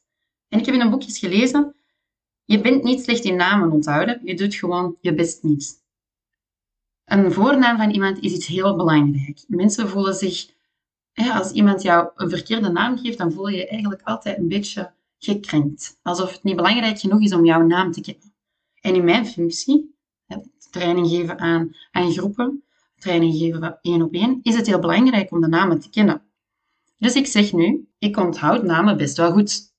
En 0.49 0.59
ik 0.59 0.65
heb 0.65 0.75
in 0.75 0.81
een 0.81 0.89
boekje 0.89 1.11
gelezen, 1.11 1.75
je 2.45 2.61
bent 2.61 2.83
niet 2.83 3.03
slecht 3.03 3.23
in 3.23 3.35
namen 3.35 3.71
onthouden, 3.71 4.21
je 4.23 4.35
doet 4.35 4.55
gewoon 4.55 4.97
je 5.01 5.13
best 5.13 5.43
niet. 5.43 5.85
Een 7.05 7.31
voornaam 7.31 7.77
van 7.77 7.89
iemand 7.89 8.19
is 8.19 8.33
iets 8.33 8.47
heel 8.47 8.75
belangrijk. 8.75 9.43
Mensen 9.47 9.89
voelen 9.89 10.13
zich, 10.13 10.49
als 11.13 11.51
iemand 11.51 11.81
jou 11.81 12.09
een 12.15 12.29
verkeerde 12.29 12.69
naam 12.69 12.97
geeft, 12.97 13.17
dan 13.17 13.31
voel 13.31 13.47
je 13.47 13.57
je 13.57 13.67
eigenlijk 13.67 14.01
altijd 14.01 14.37
een 14.37 14.47
beetje 14.47 14.91
gekrenkt. 15.19 15.99
Alsof 16.01 16.31
het 16.31 16.43
niet 16.43 16.55
belangrijk 16.55 16.99
genoeg 16.99 17.21
is 17.21 17.33
om 17.33 17.45
jouw 17.45 17.61
naam 17.61 17.91
te 17.91 18.01
kennen. 18.01 18.33
En 18.81 18.95
in 18.95 19.03
mijn 19.03 19.27
functie 19.27 19.95
training 20.71 21.07
geven 21.07 21.39
aan, 21.39 21.75
aan 21.91 22.11
groepen, 22.11 22.63
training 22.97 23.37
geven 23.37 23.79
één 23.81 24.01
op 24.01 24.13
één, 24.13 24.39
is 24.43 24.55
het 24.55 24.67
heel 24.67 24.79
belangrijk 24.79 25.31
om 25.31 25.41
de 25.41 25.47
namen 25.47 25.79
te 25.79 25.89
kennen. 25.89 26.21
Dus 26.97 27.15
ik 27.15 27.27
zeg 27.27 27.53
nu, 27.53 27.89
ik 27.99 28.17
onthoud 28.17 28.63
namen 28.63 28.97
best 28.97 29.17
wel 29.17 29.31
goed. 29.31 29.75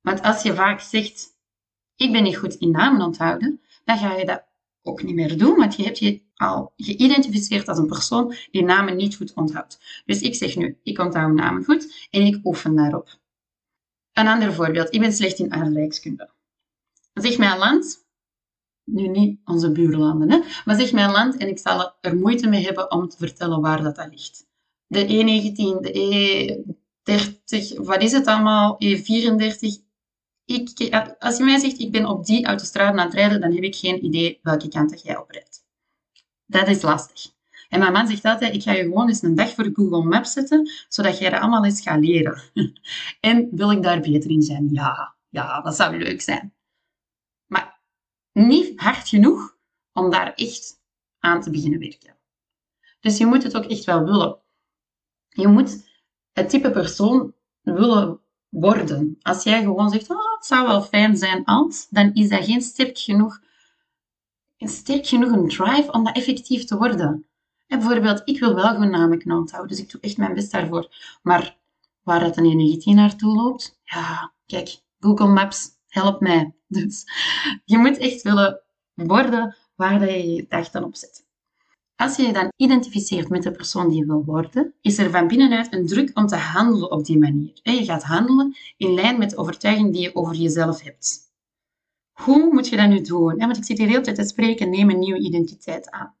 Want 0.00 0.22
als 0.22 0.42
je 0.42 0.54
vaak 0.54 0.80
zegt, 0.80 1.36
ik 1.96 2.12
ben 2.12 2.22
niet 2.22 2.36
goed 2.36 2.54
in 2.54 2.70
namen 2.70 3.06
onthouden, 3.06 3.60
dan 3.84 3.98
ga 3.98 4.16
je 4.16 4.24
dat 4.24 4.44
ook 4.82 5.02
niet 5.02 5.14
meer 5.14 5.38
doen, 5.38 5.56
want 5.56 5.76
je 5.76 5.82
hebt 5.82 5.98
je 5.98 6.22
al 6.34 6.72
geïdentificeerd 6.76 7.68
als 7.68 7.78
een 7.78 7.86
persoon 7.86 8.34
die 8.50 8.62
namen 8.64 8.96
niet 8.96 9.16
goed 9.16 9.34
onthoudt. 9.34 10.02
Dus 10.04 10.20
ik 10.20 10.34
zeg 10.34 10.56
nu, 10.56 10.78
ik 10.82 10.98
onthoud 10.98 11.32
namen 11.32 11.64
goed 11.64 12.08
en 12.10 12.22
ik 12.22 12.44
oefen 12.44 12.76
daarop. 12.76 13.17
Een 14.18 14.28
ander 14.28 14.52
voorbeeld, 14.52 14.94
ik 14.94 15.00
ben 15.00 15.12
slecht 15.12 15.38
in 15.38 15.52
aardrijkskunde. 15.52 16.30
Zeg 17.14 17.38
mij 17.38 17.50
een 17.50 17.58
land 17.58 18.06
nu 18.84 19.08
niet 19.08 19.40
onze 19.44 19.72
buurlanden, 19.72 20.30
hè? 20.30 20.38
maar 20.64 20.76
zeg 20.76 20.92
mijn 20.92 21.10
land 21.10 21.36
en 21.36 21.48
ik 21.48 21.58
zal 21.58 21.92
er 22.00 22.16
moeite 22.16 22.48
mee 22.48 22.64
hebben 22.64 22.90
om 22.90 23.08
te 23.08 23.16
vertellen 23.16 23.60
waar 23.60 23.82
dat, 23.82 24.08
ligt. 24.10 24.46
De 24.86 25.04
E19, 25.04 25.80
de 25.80 25.92
E30, 27.04 27.76
wat 27.76 28.02
is 28.02 28.12
het 28.12 28.26
allemaal, 28.26 28.78
E34. 28.84 29.86
Ik, 30.44 30.94
als 31.18 31.36
je 31.36 31.44
mij 31.44 31.58
zegt, 31.58 31.78
ik 31.78 31.92
ben 31.92 32.06
op 32.06 32.26
die 32.26 32.46
autostrade 32.46 32.98
aan 32.98 33.06
het 33.06 33.14
rijden, 33.14 33.40
dan 33.40 33.52
heb 33.52 33.62
ik 33.62 33.76
geen 33.76 34.04
idee 34.04 34.38
welke 34.42 34.68
kant 34.68 35.02
jij 35.02 35.16
op 35.16 35.30
rijdt. 35.30 35.64
Dat 36.46 36.68
is 36.68 36.82
lastig. 36.82 37.36
En 37.68 37.78
mijn 37.78 37.92
man 37.92 38.06
zegt 38.06 38.24
altijd, 38.24 38.54
ik 38.54 38.62
ga 38.62 38.72
je 38.72 38.82
gewoon 38.82 39.08
eens 39.08 39.22
een 39.22 39.34
dag 39.34 39.54
voor 39.54 39.70
Google 39.72 40.04
Maps 40.04 40.32
zetten, 40.32 40.70
zodat 40.88 41.18
jij 41.18 41.30
dat 41.30 41.40
allemaal 41.40 41.64
eens 41.64 41.80
gaat 41.80 42.00
leren. 42.00 42.42
en 43.20 43.48
wil 43.50 43.70
ik 43.70 43.82
daar 43.82 44.00
beter 44.00 44.30
in 44.30 44.42
zijn? 44.42 44.68
Ja, 44.72 45.14
ja, 45.28 45.60
dat 45.60 45.76
zou 45.76 45.98
leuk 45.98 46.20
zijn 46.20 46.52
niet 48.46 48.80
hard 48.80 49.08
genoeg 49.08 49.56
om 49.92 50.10
daar 50.10 50.34
echt 50.34 50.80
aan 51.18 51.40
te 51.40 51.50
beginnen 51.50 51.78
werken. 51.78 52.16
Dus 53.00 53.18
je 53.18 53.26
moet 53.26 53.42
het 53.42 53.56
ook 53.56 53.64
echt 53.64 53.84
wel 53.84 54.04
willen. 54.04 54.38
Je 55.28 55.48
moet 55.48 55.88
het 56.32 56.48
type 56.50 56.70
persoon 56.70 57.34
willen 57.60 58.20
worden. 58.48 59.16
Als 59.22 59.42
jij 59.42 59.62
gewoon 59.62 59.90
zegt, 59.90 60.10
oh, 60.10 60.34
het 60.34 60.46
zou 60.46 60.66
wel 60.66 60.82
fijn 60.82 61.16
zijn 61.16 61.44
als, 61.44 61.88
dan 61.90 62.14
is 62.14 62.28
dat 62.28 62.44
geen 62.44 62.60
sterk 62.60 62.98
genoeg, 62.98 63.40
sterk 64.58 65.06
genoeg 65.06 65.32
een 65.32 65.48
drive 65.48 65.92
om 65.92 66.04
dat 66.04 66.16
effectief 66.16 66.64
te 66.64 66.76
worden. 66.76 67.27
En 67.68 67.78
bijvoorbeeld, 67.78 68.22
ik 68.24 68.40
wil 68.40 68.54
wel 68.54 68.74
goed 68.74 68.90
namen 68.90 69.18
kunnen 69.18 69.38
onthouden, 69.38 69.76
dus 69.76 69.84
ik 69.84 69.90
doe 69.90 70.00
echt 70.00 70.16
mijn 70.16 70.34
best 70.34 70.52
daarvoor. 70.52 70.88
Maar 71.22 71.58
waar 72.02 72.20
dat 72.20 72.36
een 72.36 72.44
energie 72.44 72.94
naartoe 72.94 73.34
loopt, 73.34 73.78
ja, 73.84 74.32
kijk, 74.46 74.80
Google 75.00 75.26
Maps 75.26 75.68
helpt 75.86 76.20
mij. 76.20 76.52
Dus 76.70 77.04
je 77.64 77.78
moet 77.78 77.98
echt 77.98 78.22
willen 78.22 78.60
worden 78.94 79.56
waar 79.74 80.10
je 80.10 80.34
je 80.34 80.46
dag 80.48 80.70
dan 80.70 80.84
op 80.84 80.96
zet. 80.96 81.26
Als 81.96 82.16
je 82.16 82.22
je 82.22 82.32
dan 82.32 82.52
identificeert 82.56 83.28
met 83.28 83.42
de 83.42 83.50
persoon 83.50 83.88
die 83.88 83.98
je 83.98 84.06
wil 84.06 84.24
worden, 84.24 84.74
is 84.80 84.98
er 84.98 85.10
van 85.10 85.28
binnenuit 85.28 85.72
een 85.72 85.86
druk 85.86 86.10
om 86.14 86.26
te 86.26 86.36
handelen 86.36 86.90
op 86.90 87.04
die 87.04 87.18
manier. 87.18 87.60
Je 87.62 87.84
gaat 87.84 88.02
handelen 88.02 88.56
in 88.76 88.94
lijn 88.94 89.18
met 89.18 89.30
de 89.30 89.36
overtuiging 89.36 89.92
die 89.92 90.02
je 90.02 90.14
over 90.14 90.34
jezelf 90.34 90.82
hebt. 90.82 91.18
Hoe 92.12 92.52
moet 92.52 92.68
je 92.68 92.76
dat 92.76 92.88
nu 92.88 93.00
doen? 93.00 93.38
Want 93.38 93.56
ik 93.56 93.64
zit 93.64 93.78
hier 93.78 93.86
de 93.86 93.92
hele 93.92 94.04
tijd 94.04 94.16
te 94.16 94.24
spreken, 94.24 94.70
neem 94.70 94.90
een 94.90 94.98
nieuwe 94.98 95.20
identiteit 95.20 95.90
aan. 95.90 96.14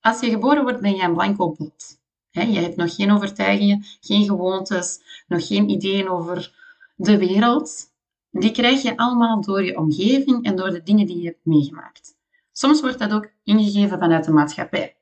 Als 0.00 0.20
je 0.20 0.30
geboren 0.30 0.62
wordt, 0.62 0.80
ben 0.80 0.96
je 0.96 1.02
een 1.02 1.14
blanco 1.14 1.50
blad. 1.50 2.00
Je 2.30 2.60
hebt 2.60 2.76
nog 2.76 2.94
geen 2.94 3.12
overtuigingen, 3.12 3.84
geen 4.00 4.24
gewoontes, 4.24 5.00
nog 5.28 5.46
geen 5.46 5.68
ideeën 5.68 6.08
over 6.08 6.54
de 6.96 7.18
wereld. 7.18 7.92
Die 8.30 8.50
krijg 8.50 8.82
je 8.82 8.96
allemaal 8.96 9.40
door 9.40 9.64
je 9.64 9.78
omgeving 9.78 10.44
en 10.44 10.56
door 10.56 10.70
de 10.70 10.82
dingen 10.82 11.06
die 11.06 11.20
je 11.20 11.26
hebt 11.26 11.44
meegemaakt. 11.44 12.16
Soms 12.52 12.80
wordt 12.80 12.98
dat 12.98 13.12
ook 13.12 13.30
ingegeven 13.44 13.98
vanuit 13.98 14.24
de 14.24 14.32
maatschappij. 14.32 14.96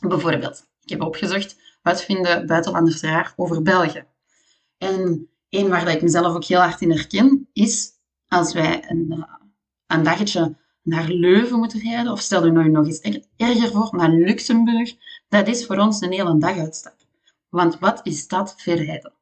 Bijvoorbeeld, 0.00 0.66
ik 0.82 0.88
heb 0.88 1.00
opgezocht 1.00 1.56
wat 1.82 2.02
vinden 2.02 2.46
buitenlanders 2.46 3.00
raar 3.00 3.32
over 3.36 3.62
België. 3.62 4.04
En 4.78 5.28
een 5.48 5.68
waar 5.68 5.88
ik 5.88 6.02
mezelf 6.02 6.34
ook 6.34 6.44
heel 6.44 6.60
hard 6.60 6.80
in 6.80 6.90
herken, 6.90 7.48
is 7.52 7.90
als 8.28 8.52
wij 8.52 8.90
een, 8.90 9.12
eh, 9.12 9.34
een 9.86 10.02
dagje 10.02 10.56
naar 10.88 11.08
Leuven 11.08 11.58
moeten 11.58 11.80
rijden, 11.80 12.12
of 12.12 12.20
stel 12.20 12.44
je 12.44 12.52
nou 12.52 12.68
nog 12.70 12.86
eens 12.86 13.26
erger 13.36 13.70
voor, 13.70 13.88
naar 13.92 14.10
Luxemburg, 14.10 14.94
dat 15.28 15.48
is 15.48 15.66
voor 15.66 15.76
ons 15.76 16.00
een 16.00 16.12
hele 16.12 16.38
daguitstap. 16.38 16.96
Want 17.48 17.78
wat 17.78 18.00
is 18.02 18.28
dat 18.28 18.54
verrijden? 18.56 19.12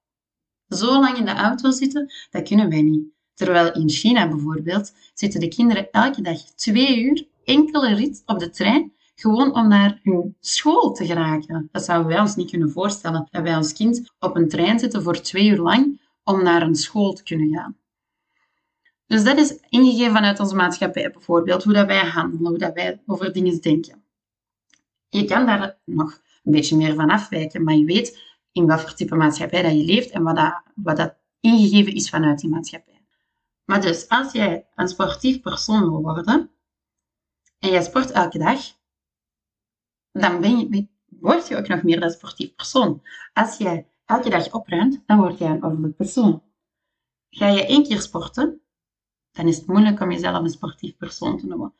Zo 0.69 1.01
lang 1.01 1.19
in 1.19 1.25
de 1.25 1.35
auto 1.35 1.71
zitten, 1.71 2.13
dat 2.31 2.49
kunnen 2.49 2.69
wij 2.69 2.83
niet. 2.83 3.05
Terwijl 3.35 3.73
in 3.73 3.89
China 3.89 4.29
bijvoorbeeld 4.29 4.93
zitten 5.15 5.41
de 5.41 5.49
kinderen 5.49 5.91
elke 5.91 6.23
dag 6.23 6.39
twee 6.39 7.03
uur 7.03 7.27
enkele 7.45 7.95
rit 7.95 8.23
op 8.27 8.39
de 8.39 8.51
trein 8.51 8.93
gewoon 9.15 9.55
om 9.55 9.69
naar 9.69 10.01
hun 10.03 10.37
school 10.41 10.93
te 10.93 11.07
geraken. 11.07 11.69
Dat 11.73 11.85
zouden 11.85 12.09
wij 12.09 12.21
ons 12.21 12.37
niet 12.37 12.51
kunnen 12.51 12.71
voorstellen, 12.71 13.29
dat 13.31 13.43
wij 13.43 13.57
ons 13.57 13.73
kind 13.73 14.13
op 14.19 14.37
een 14.37 14.49
trein 14.49 14.79
zetten 14.79 15.03
voor 15.03 15.21
twee 15.21 15.49
uur 15.49 15.59
lang 15.59 16.01
om 16.25 16.43
naar 16.43 16.63
een 16.63 16.75
school 16.75 17.13
te 17.13 17.23
kunnen 17.23 17.55
gaan. 17.55 17.77
Dus 19.07 19.25
dat 19.25 19.37
is 19.37 19.59
ingegeven 19.69 20.13
vanuit 20.13 20.41
onze 20.41 20.55
maatschappij 20.55 21.11
bijvoorbeeld, 21.11 21.65
hoe 21.65 21.73
dat 21.73 21.87
wij 21.87 22.07
handelen, 22.07 22.47
hoe 22.47 22.59
dat 22.59 22.75
wij 22.75 23.03
over 23.07 23.33
dingen 23.33 23.61
denken. 23.61 24.05
Je 25.09 25.25
kan 25.25 25.47
daar 25.47 25.79
nog 25.85 26.21
een 26.45 26.53
beetje 26.53 26.77
meer 26.77 26.95
van 26.95 27.11
afwijken, 27.11 27.65
maar 27.65 27.75
je 27.75 27.85
weet 27.85 28.19
in 28.53 28.67
wat 28.67 28.81
voor 28.81 28.95
type 28.95 29.15
maatschappij 29.15 29.63
dat 29.63 29.73
je 29.73 29.85
leeft 29.85 30.11
en 30.11 30.23
wat 30.23 30.37
dat, 30.37 30.63
wat 30.75 30.97
dat 30.97 31.15
ingegeven 31.41 31.95
is 31.95 32.11
vanuit 32.11 32.39
die 32.39 32.51
maatschappij. 32.51 33.05
Maar 33.65 33.81
dus, 33.81 34.09
als 34.09 34.33
jij 34.33 34.67
een 34.75 34.89
sportief 34.89 35.41
persoon 35.41 35.91
wil 35.91 36.03
worden 36.03 36.51
en 37.59 37.71
jij 37.71 37.83
sport 37.83 38.11
elke 38.11 38.39
dag, 38.39 38.61
dan 40.13 40.41
ben 40.41 40.59
je, 40.59 40.89
word 41.07 41.49
je 41.49 41.57
ook 41.57 41.69
nog 41.69 41.83
meer 41.83 42.03
een 42.03 42.11
sportief 42.11 42.55
persoon. 42.55 43.03
Als 43.33 43.57
jij 43.57 43.89
elke 44.05 44.31
dag 44.31 44.53
opruimt, 44.53 45.03
dan 45.07 45.19
word 45.19 45.39
jij 45.39 45.51
een 45.51 45.65
ordelijk 45.65 45.97
persoon. 45.97 46.43
Ga 47.31 47.49
je 47.49 47.67
één 47.67 47.83
keer 47.83 48.01
sporten, 48.01 48.61
dan 49.37 49.49
is 49.49 49.57
het 49.57 49.67
moeilijk 49.67 50.01
om 50.01 50.11
jezelf 50.11 50.43
een 50.43 50.51
sportief 50.51 50.97
persoon 50.97 51.39
te 51.39 51.47
noemen. 51.47 51.75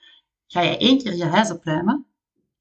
Ga 0.47 0.61
je 0.61 0.77
één 0.77 0.99
keer 0.99 1.15
je 1.15 1.25
huis 1.25 1.51
opruimen, 1.51 2.07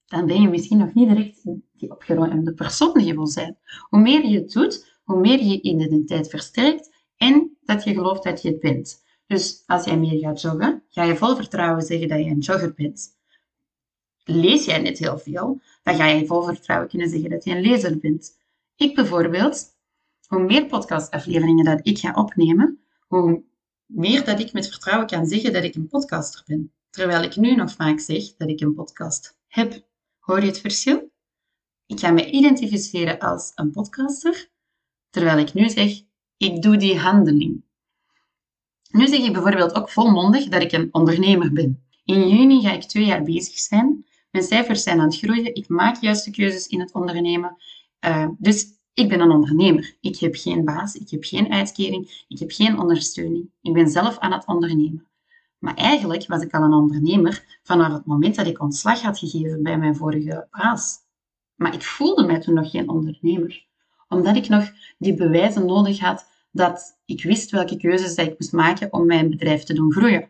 dan 0.05 0.25
ben 0.25 0.41
je 0.41 0.49
misschien 0.49 0.77
nog 0.77 0.93
niet 0.93 1.09
direct 1.09 1.41
die 1.73 1.91
opgeruimde 1.91 2.53
persoon 2.53 2.93
die 2.93 3.05
je 3.05 3.13
wil 3.13 3.27
zijn. 3.27 3.57
Hoe 3.89 3.99
meer 3.99 4.25
je 4.25 4.39
het 4.39 4.51
doet, 4.51 4.99
hoe 5.03 5.19
meer 5.19 5.43
je 5.43 5.61
identiteit 5.61 6.29
versterkt 6.29 6.91
en 7.17 7.57
dat 7.61 7.83
je 7.83 7.93
gelooft 7.93 8.23
dat 8.23 8.41
je 8.41 8.49
het 8.49 8.59
bent. 8.59 9.03
Dus 9.27 9.63
als 9.65 9.85
jij 9.85 9.97
meer 9.97 10.19
gaat 10.19 10.41
joggen, 10.41 10.83
ga 10.89 11.03
je 11.03 11.15
vol 11.15 11.35
vertrouwen 11.35 11.81
zeggen 11.83 12.07
dat 12.07 12.19
je 12.19 12.29
een 12.29 12.39
jogger 12.39 12.73
bent. 12.73 13.17
Lees 14.23 14.65
jij 14.65 14.81
net 14.81 14.97
heel 14.97 15.17
veel, 15.17 15.61
dan 15.83 15.95
ga 15.95 16.07
je 16.07 16.25
vol 16.25 16.43
vertrouwen 16.43 16.89
kunnen 16.89 17.09
zeggen 17.09 17.29
dat 17.29 17.43
je 17.43 17.51
een 17.51 17.61
lezer 17.61 17.99
bent. 17.99 18.37
Ik 18.75 18.95
bijvoorbeeld, 18.95 19.65
hoe 20.27 20.43
meer 20.43 20.65
podcastafleveringen 20.65 21.65
dat 21.65 21.79
ik 21.83 21.97
ga 21.97 22.13
opnemen, 22.13 22.79
hoe 23.07 23.43
meer 23.86 24.25
dat 24.25 24.39
ik 24.39 24.54
met 24.54 24.68
vertrouwen 24.68 25.08
kan 25.08 25.25
zeggen 25.25 25.54
dat 25.54 25.63
ik 25.63 25.75
een 25.75 25.88
podcaster 25.88 26.44
ben. 26.46 26.72
Terwijl 26.89 27.24
ik 27.24 27.36
nu 27.36 27.56
nog 27.56 27.72
vaak 27.72 28.00
zeg 28.00 28.36
dat 28.38 28.50
ik 28.50 28.62
een 28.62 28.74
podcast 28.74 29.38
heb. 29.48 29.86
Hoor 30.20 30.39
je 30.39 30.46
het 30.46 30.60
verschil? 30.60 31.12
Ik 31.86 32.00
ga 32.00 32.12
me 32.12 32.30
identificeren 32.30 33.20
als 33.20 33.51
een 33.56 33.72
podcaster, 33.72 34.50
terwijl 35.10 35.38
ik 35.38 35.54
nu 35.54 35.70
zeg, 35.70 36.01
ik 36.38 36.62
doe 36.62 36.77
die 36.77 37.00
handeling. 37.00 37.63
Nu 38.89 39.08
zeg 39.08 39.20
ik 39.20 39.34
bijvoorbeeld 39.34 39.75
ook 39.75 39.89
volmondig 39.89 40.48
dat 40.48 40.62
ik 40.62 40.72
een 40.72 40.89
ondernemer 40.92 41.54
ben. 41.54 41.84
In 42.04 42.27
juni 42.27 42.62
ga 42.62 42.72
ik 42.72 42.84
twee 42.84 43.06
jaar 43.06 43.24
bezig 43.24 43.60
zijn. 43.60 44.06
Mijn 44.32 44.46
cijfers 44.46 44.84
zijn 44.84 45.00
aan 45.00 45.06
het 45.06 45.18
groeien. 45.18 45.56
Ik 45.56 45.68
maak 45.68 46.01
juiste 46.01 46.32
keuzes 46.32 46.68
in 46.68 46.80
het 46.80 46.94
ondernemen. 46.94 47.58
Uh, 48.06 48.27
dus 48.38 48.65
ik 48.95 49.09
ben 49.09 49.19
een 49.19 49.31
ondernemer. 49.31 49.95
Ik 50.01 50.19
heb 50.19 50.35
geen 50.35 50.65
baas, 50.65 50.95
ik 50.95 51.09
heb 51.09 51.23
geen 51.23 51.51
uitkering, 51.51 52.25
ik 52.27 52.39
heb 52.39 52.51
geen 52.51 52.79
ondersteuning. 52.79 53.49
Ik 53.61 53.73
ben 53.73 53.89
zelf 53.89 54.17
aan 54.17 54.31
het 54.31 54.45
ondernemen. 54.45 55.07
Maar 55.59 55.75
eigenlijk 55.75 56.27
was 56.27 56.41
ik 56.41 56.53
al 56.53 56.63
een 56.63 56.73
ondernemer 56.73 57.59
vanaf 57.63 57.93
het 57.93 58.05
moment 58.05 58.35
dat 58.35 58.47
ik 58.47 58.61
ontslag 58.61 59.01
had 59.01 59.19
gegeven 59.19 59.63
bij 59.63 59.77
mijn 59.77 59.95
vorige 59.95 60.47
baas. 60.51 60.97
Maar 61.55 61.73
ik 61.73 61.83
voelde 61.83 62.25
mij 62.25 62.39
toen 62.39 62.53
nog 62.53 62.71
geen 62.71 62.89
ondernemer, 62.89 63.65
omdat 64.07 64.35
ik 64.35 64.47
nog 64.47 64.71
die 64.97 65.13
bewijzen 65.13 65.65
nodig 65.65 65.99
had 65.99 66.27
dat 66.51 66.99
ik 67.05 67.23
wist 67.23 67.51
welke 67.51 67.77
keuzes 67.77 68.15
ik 68.15 68.39
moest 68.39 68.53
maken 68.53 68.93
om 68.93 69.05
mijn 69.05 69.29
bedrijf 69.29 69.63
te 69.63 69.73
doen 69.73 69.91
groeien. 69.91 70.29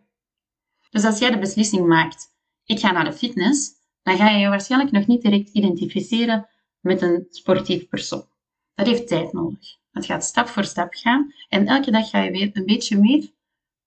Dus 0.90 1.04
als 1.04 1.20
jij 1.20 1.32
de 1.32 1.40
beslissing 1.40 1.88
maakt, 1.88 2.34
ik 2.66 2.80
ga 2.80 2.92
naar 2.92 3.06
de 3.06 3.14
fitness, 3.14 3.72
dan 4.04 4.18
ga 4.18 4.30
je 4.30 4.40
je 4.40 4.50
waarschijnlijk 4.50 4.92
nog 4.92 5.08
niet 5.08 5.22
direct 5.22 5.50
identificeren 5.50 6.48
met 6.80 7.02
een 7.02 7.26
sportief 7.30 7.88
persoon. 7.88 8.34
Dat 8.76 8.88
heeft 8.88 9.08
tijd 9.08 9.34
nodig. 9.34 9.78
Het 9.92 10.06
gaat 10.06 10.24
stap 10.24 10.48
voor 10.48 10.64
stap 10.64 10.94
gaan 10.94 11.34
en 11.50 11.68
elke 11.68 11.92
dag 11.92 12.10
ga 12.10 12.22
je 12.24 12.32
weer 12.32 12.50
een 12.54 12.66
beetje 12.66 13.00
meer 13.00 13.32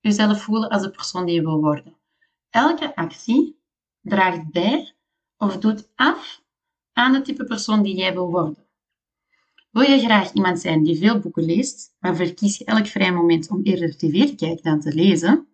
jezelf 0.00 0.42
voelen 0.42 0.68
als 0.68 0.82
de 0.82 0.90
persoon 0.90 1.26
die 1.26 1.34
je 1.34 1.42
wil 1.42 1.60
worden. 1.60 1.96
Elke 2.50 2.96
actie 2.96 3.60
draagt 4.00 4.50
bij 4.50 4.94
of 5.36 5.58
doet 5.58 5.88
af 5.94 6.42
aan 6.92 7.14
het 7.14 7.24
type 7.24 7.44
persoon 7.44 7.82
die 7.82 7.96
jij 7.96 8.12
wil 8.12 8.30
worden. 8.30 8.66
Wil 9.70 9.82
je 9.82 9.98
graag 9.98 10.32
iemand 10.32 10.60
zijn 10.60 10.82
die 10.82 10.98
veel 10.98 11.18
boeken 11.18 11.44
leest, 11.44 11.96
maar 11.98 12.16
verkies 12.16 12.58
je 12.58 12.64
elk 12.64 12.86
vrij 12.86 13.12
moment 13.12 13.50
om 13.50 13.62
eerder 13.62 13.96
tv 13.96 14.26
te 14.26 14.34
kijken 14.34 14.62
dan 14.62 14.80
te 14.80 14.94
lezen, 14.94 15.48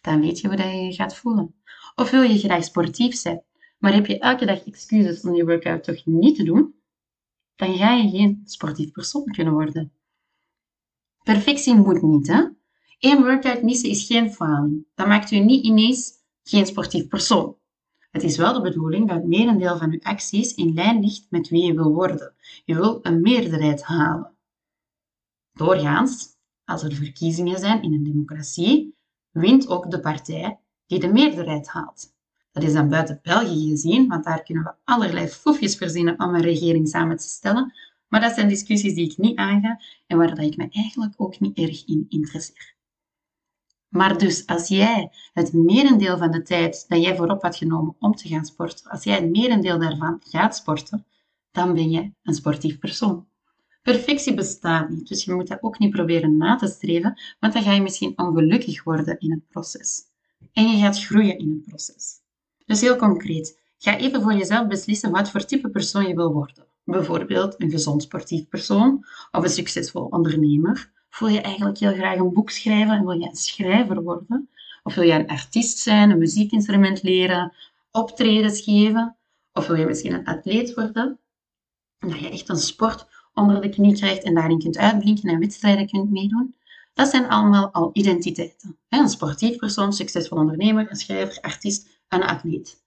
dan 0.00 0.20
weet 0.20 0.40
je 0.40 0.48
hoe 0.48 0.56
je 0.56 0.84
je 0.84 0.92
gaat 0.92 1.16
voelen. 1.16 1.54
Of 1.94 2.10
wil 2.10 2.22
je 2.22 2.38
graag 2.38 2.64
sportief 2.64 3.14
zijn, 3.14 3.42
maar 3.78 3.94
heb 3.94 4.06
je 4.06 4.18
elke 4.18 4.46
dag 4.46 4.64
excuses 4.64 5.22
om 5.22 5.32
die 5.32 5.44
workout 5.44 5.84
toch 5.84 6.04
niet 6.04 6.36
te 6.36 6.44
doen, 6.44 6.73
dan 7.56 7.76
ga 7.76 7.94
je 7.94 8.10
geen 8.10 8.40
sportief 8.44 8.90
persoon 8.90 9.24
kunnen 9.24 9.52
worden. 9.52 9.92
Perfectie 11.22 11.74
moet 11.74 12.02
niet, 12.02 12.26
hè? 12.26 12.44
Eén 12.98 13.22
workout 13.22 13.62
missen 13.62 13.90
is 13.90 14.06
geen 14.06 14.32
faling. 14.32 14.86
Dat 14.94 15.06
maakt 15.06 15.30
u 15.30 15.38
niet 15.38 15.64
ineens 15.64 16.12
geen 16.42 16.66
sportief 16.66 17.08
persoon. 17.08 17.56
Het 18.10 18.22
is 18.22 18.36
wel 18.36 18.52
de 18.52 18.60
bedoeling 18.60 19.08
dat 19.08 19.16
het 19.16 19.26
merendeel 19.26 19.78
van 19.78 19.92
uw 19.92 20.00
acties 20.02 20.54
in 20.54 20.74
lijn 20.74 21.00
ligt 21.00 21.26
met 21.30 21.48
wie 21.48 21.64
je 21.64 21.74
wil 21.74 21.92
worden. 21.92 22.34
Je 22.64 22.74
wil 22.74 22.98
een 23.02 23.20
meerderheid 23.20 23.82
halen. 23.82 24.36
Doorgaans, 25.52 26.36
als 26.64 26.82
er 26.82 26.92
verkiezingen 26.92 27.58
zijn 27.58 27.82
in 27.82 27.92
een 27.92 28.04
democratie, 28.04 28.96
wint 29.30 29.68
ook 29.68 29.90
de 29.90 30.00
partij 30.00 30.60
die 30.86 31.00
de 31.00 31.12
meerderheid 31.12 31.68
haalt. 31.68 32.13
Dat 32.54 32.62
is 32.62 32.72
dan 32.72 32.88
buiten 32.88 33.20
België 33.22 33.68
gezien, 33.68 34.08
want 34.08 34.24
daar 34.24 34.42
kunnen 34.42 34.62
we 34.62 34.74
allerlei 34.84 35.28
foefjes 35.28 35.76
verzinnen 35.76 36.20
om 36.20 36.34
een 36.34 36.42
regering 36.42 36.88
samen 36.88 37.16
te 37.16 37.28
stellen. 37.28 37.72
Maar 38.08 38.20
dat 38.20 38.34
zijn 38.34 38.48
discussies 38.48 38.94
die 38.94 39.10
ik 39.10 39.16
niet 39.16 39.36
aanga 39.36 39.80
en 40.06 40.16
waar 40.18 40.40
ik 40.40 40.56
me 40.56 40.68
eigenlijk 40.70 41.14
ook 41.16 41.40
niet 41.40 41.58
erg 41.58 41.86
in 41.86 42.06
interesseer. 42.08 42.74
Maar 43.88 44.18
dus 44.18 44.46
als 44.46 44.68
jij 44.68 45.10
het 45.32 45.52
merendeel 45.52 46.18
van 46.18 46.30
de 46.30 46.42
tijd 46.42 46.84
dat 46.88 47.02
jij 47.02 47.16
voorop 47.16 47.42
had 47.42 47.56
genomen 47.56 47.96
om 47.98 48.14
te 48.14 48.28
gaan 48.28 48.44
sporten, 48.44 48.90
als 48.90 49.04
jij 49.04 49.14
het 49.14 49.30
merendeel 49.30 49.78
daarvan 49.78 50.20
gaat 50.24 50.56
sporten, 50.56 51.06
dan 51.50 51.74
ben 51.74 51.90
je 51.90 52.12
een 52.22 52.34
sportief 52.34 52.78
persoon. 52.78 53.26
Perfectie 53.82 54.34
bestaat 54.34 54.88
niet, 54.88 55.08
dus 55.08 55.24
je 55.24 55.34
moet 55.34 55.48
dat 55.48 55.62
ook 55.62 55.78
niet 55.78 55.90
proberen 55.90 56.36
na 56.36 56.56
te 56.56 56.66
streven, 56.66 57.20
want 57.40 57.52
dan 57.52 57.62
ga 57.62 57.72
je 57.72 57.82
misschien 57.82 58.18
ongelukkig 58.18 58.84
worden 58.84 59.18
in 59.18 59.30
het 59.30 59.48
proces. 59.48 60.02
En 60.52 60.68
je 60.68 60.78
gaat 60.78 61.04
groeien 61.04 61.38
in 61.38 61.50
het 61.50 61.64
proces. 61.64 62.22
Dus 62.64 62.80
heel 62.80 62.96
concreet, 62.96 63.58
ga 63.78 63.96
even 63.98 64.22
voor 64.22 64.34
jezelf 64.34 64.66
beslissen 64.66 65.10
wat 65.10 65.30
voor 65.30 65.44
type 65.44 65.68
persoon 65.68 66.06
je 66.06 66.14
wil 66.14 66.32
worden. 66.32 66.66
bijvoorbeeld 66.84 67.54
een 67.58 67.70
gezond 67.70 68.02
sportief 68.02 68.48
persoon 68.48 69.06
of 69.30 69.42
een 69.42 69.50
succesvol 69.50 70.04
ondernemer? 70.04 70.92
Wil 71.18 71.28
je 71.28 71.40
eigenlijk 71.40 71.78
heel 71.78 71.92
graag 71.92 72.18
een 72.18 72.32
boek 72.32 72.50
schrijven 72.50 72.96
en 72.96 73.04
wil 73.04 73.20
je 73.20 73.28
een 73.28 73.36
schrijver 73.36 74.02
worden? 74.02 74.48
Of 74.82 74.94
wil 74.94 75.04
je 75.04 75.12
een 75.12 75.28
artiest 75.28 75.78
zijn, 75.78 76.10
een 76.10 76.18
muziekinstrument 76.18 77.02
leren, 77.02 77.52
optredens 77.90 78.60
geven? 78.60 79.16
Of 79.52 79.66
wil 79.66 79.76
je 79.76 79.86
misschien 79.86 80.12
een 80.12 80.24
atleet 80.24 80.74
worden? 80.74 81.18
Dat 81.98 82.18
je 82.18 82.30
echt 82.30 82.48
een 82.48 82.56
sport 82.56 83.06
onder 83.34 83.60
de 83.60 83.68
knie 83.68 83.94
krijgt 83.94 84.22
en 84.22 84.34
daarin 84.34 84.58
kunt 84.58 84.78
uitblinken 84.78 85.30
en 85.30 85.38
wedstrijden 85.38 85.86
kunt 85.86 86.10
meedoen. 86.10 86.54
Dat 86.94 87.08
zijn 87.08 87.28
allemaal 87.28 87.72
al 87.72 87.90
identiteiten. 87.92 88.78
Een 88.88 89.08
sportief 89.08 89.56
persoon, 89.56 89.92
succesvol 89.92 90.38
ondernemer, 90.38 90.90
een 90.90 90.96
schrijver, 90.96 91.40
artiest, 91.40 91.88
een 92.14 92.22
atleet. 92.22 92.82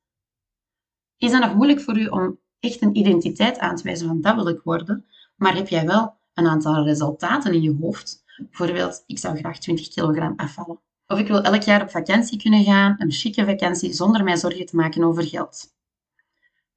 Is 1.18 1.32
dat 1.32 1.42
nog 1.42 1.56
moeilijk 1.56 1.82
voor 1.82 1.98
u 1.98 2.08
om 2.08 2.40
echt 2.60 2.82
een 2.82 2.96
identiteit 2.96 3.60
aan 3.60 3.76
te 3.76 3.84
wijzen 3.84 4.08
van 4.08 4.22
dat 4.22 4.36
wil 4.36 4.48
ik 4.48 4.62
worden, 4.64 5.06
maar 5.36 5.56
heb 5.56 5.68
jij 5.68 5.86
wel 5.86 6.18
een 6.34 6.48
aantal 6.48 6.84
resultaten 6.84 7.54
in 7.54 7.62
je 7.62 7.76
hoofd? 7.82 8.24
Bijvoorbeeld, 8.38 9.04
ik 9.06 9.20
zou 9.20 9.38
graag 9.38 9.60
20 9.60 9.88
kilogram 9.88 10.34
afvallen. 10.36 10.80
Of 11.08 11.20
ik 11.20 11.28
wil 11.28 11.42
elk 11.42 11.62
jaar 11.62 11.82
op 11.82 11.90
vakantie 11.90 12.42
kunnen 12.42 12.64
gaan, 12.64 12.96
een 12.98 13.12
chique 13.12 13.46
vakantie, 13.46 13.94
zonder 13.94 14.24
mij 14.24 14.38
zorgen 14.38 14.66
te 14.66 14.76
maken 14.76 15.04
over 15.04 15.24
geld. 15.24 15.76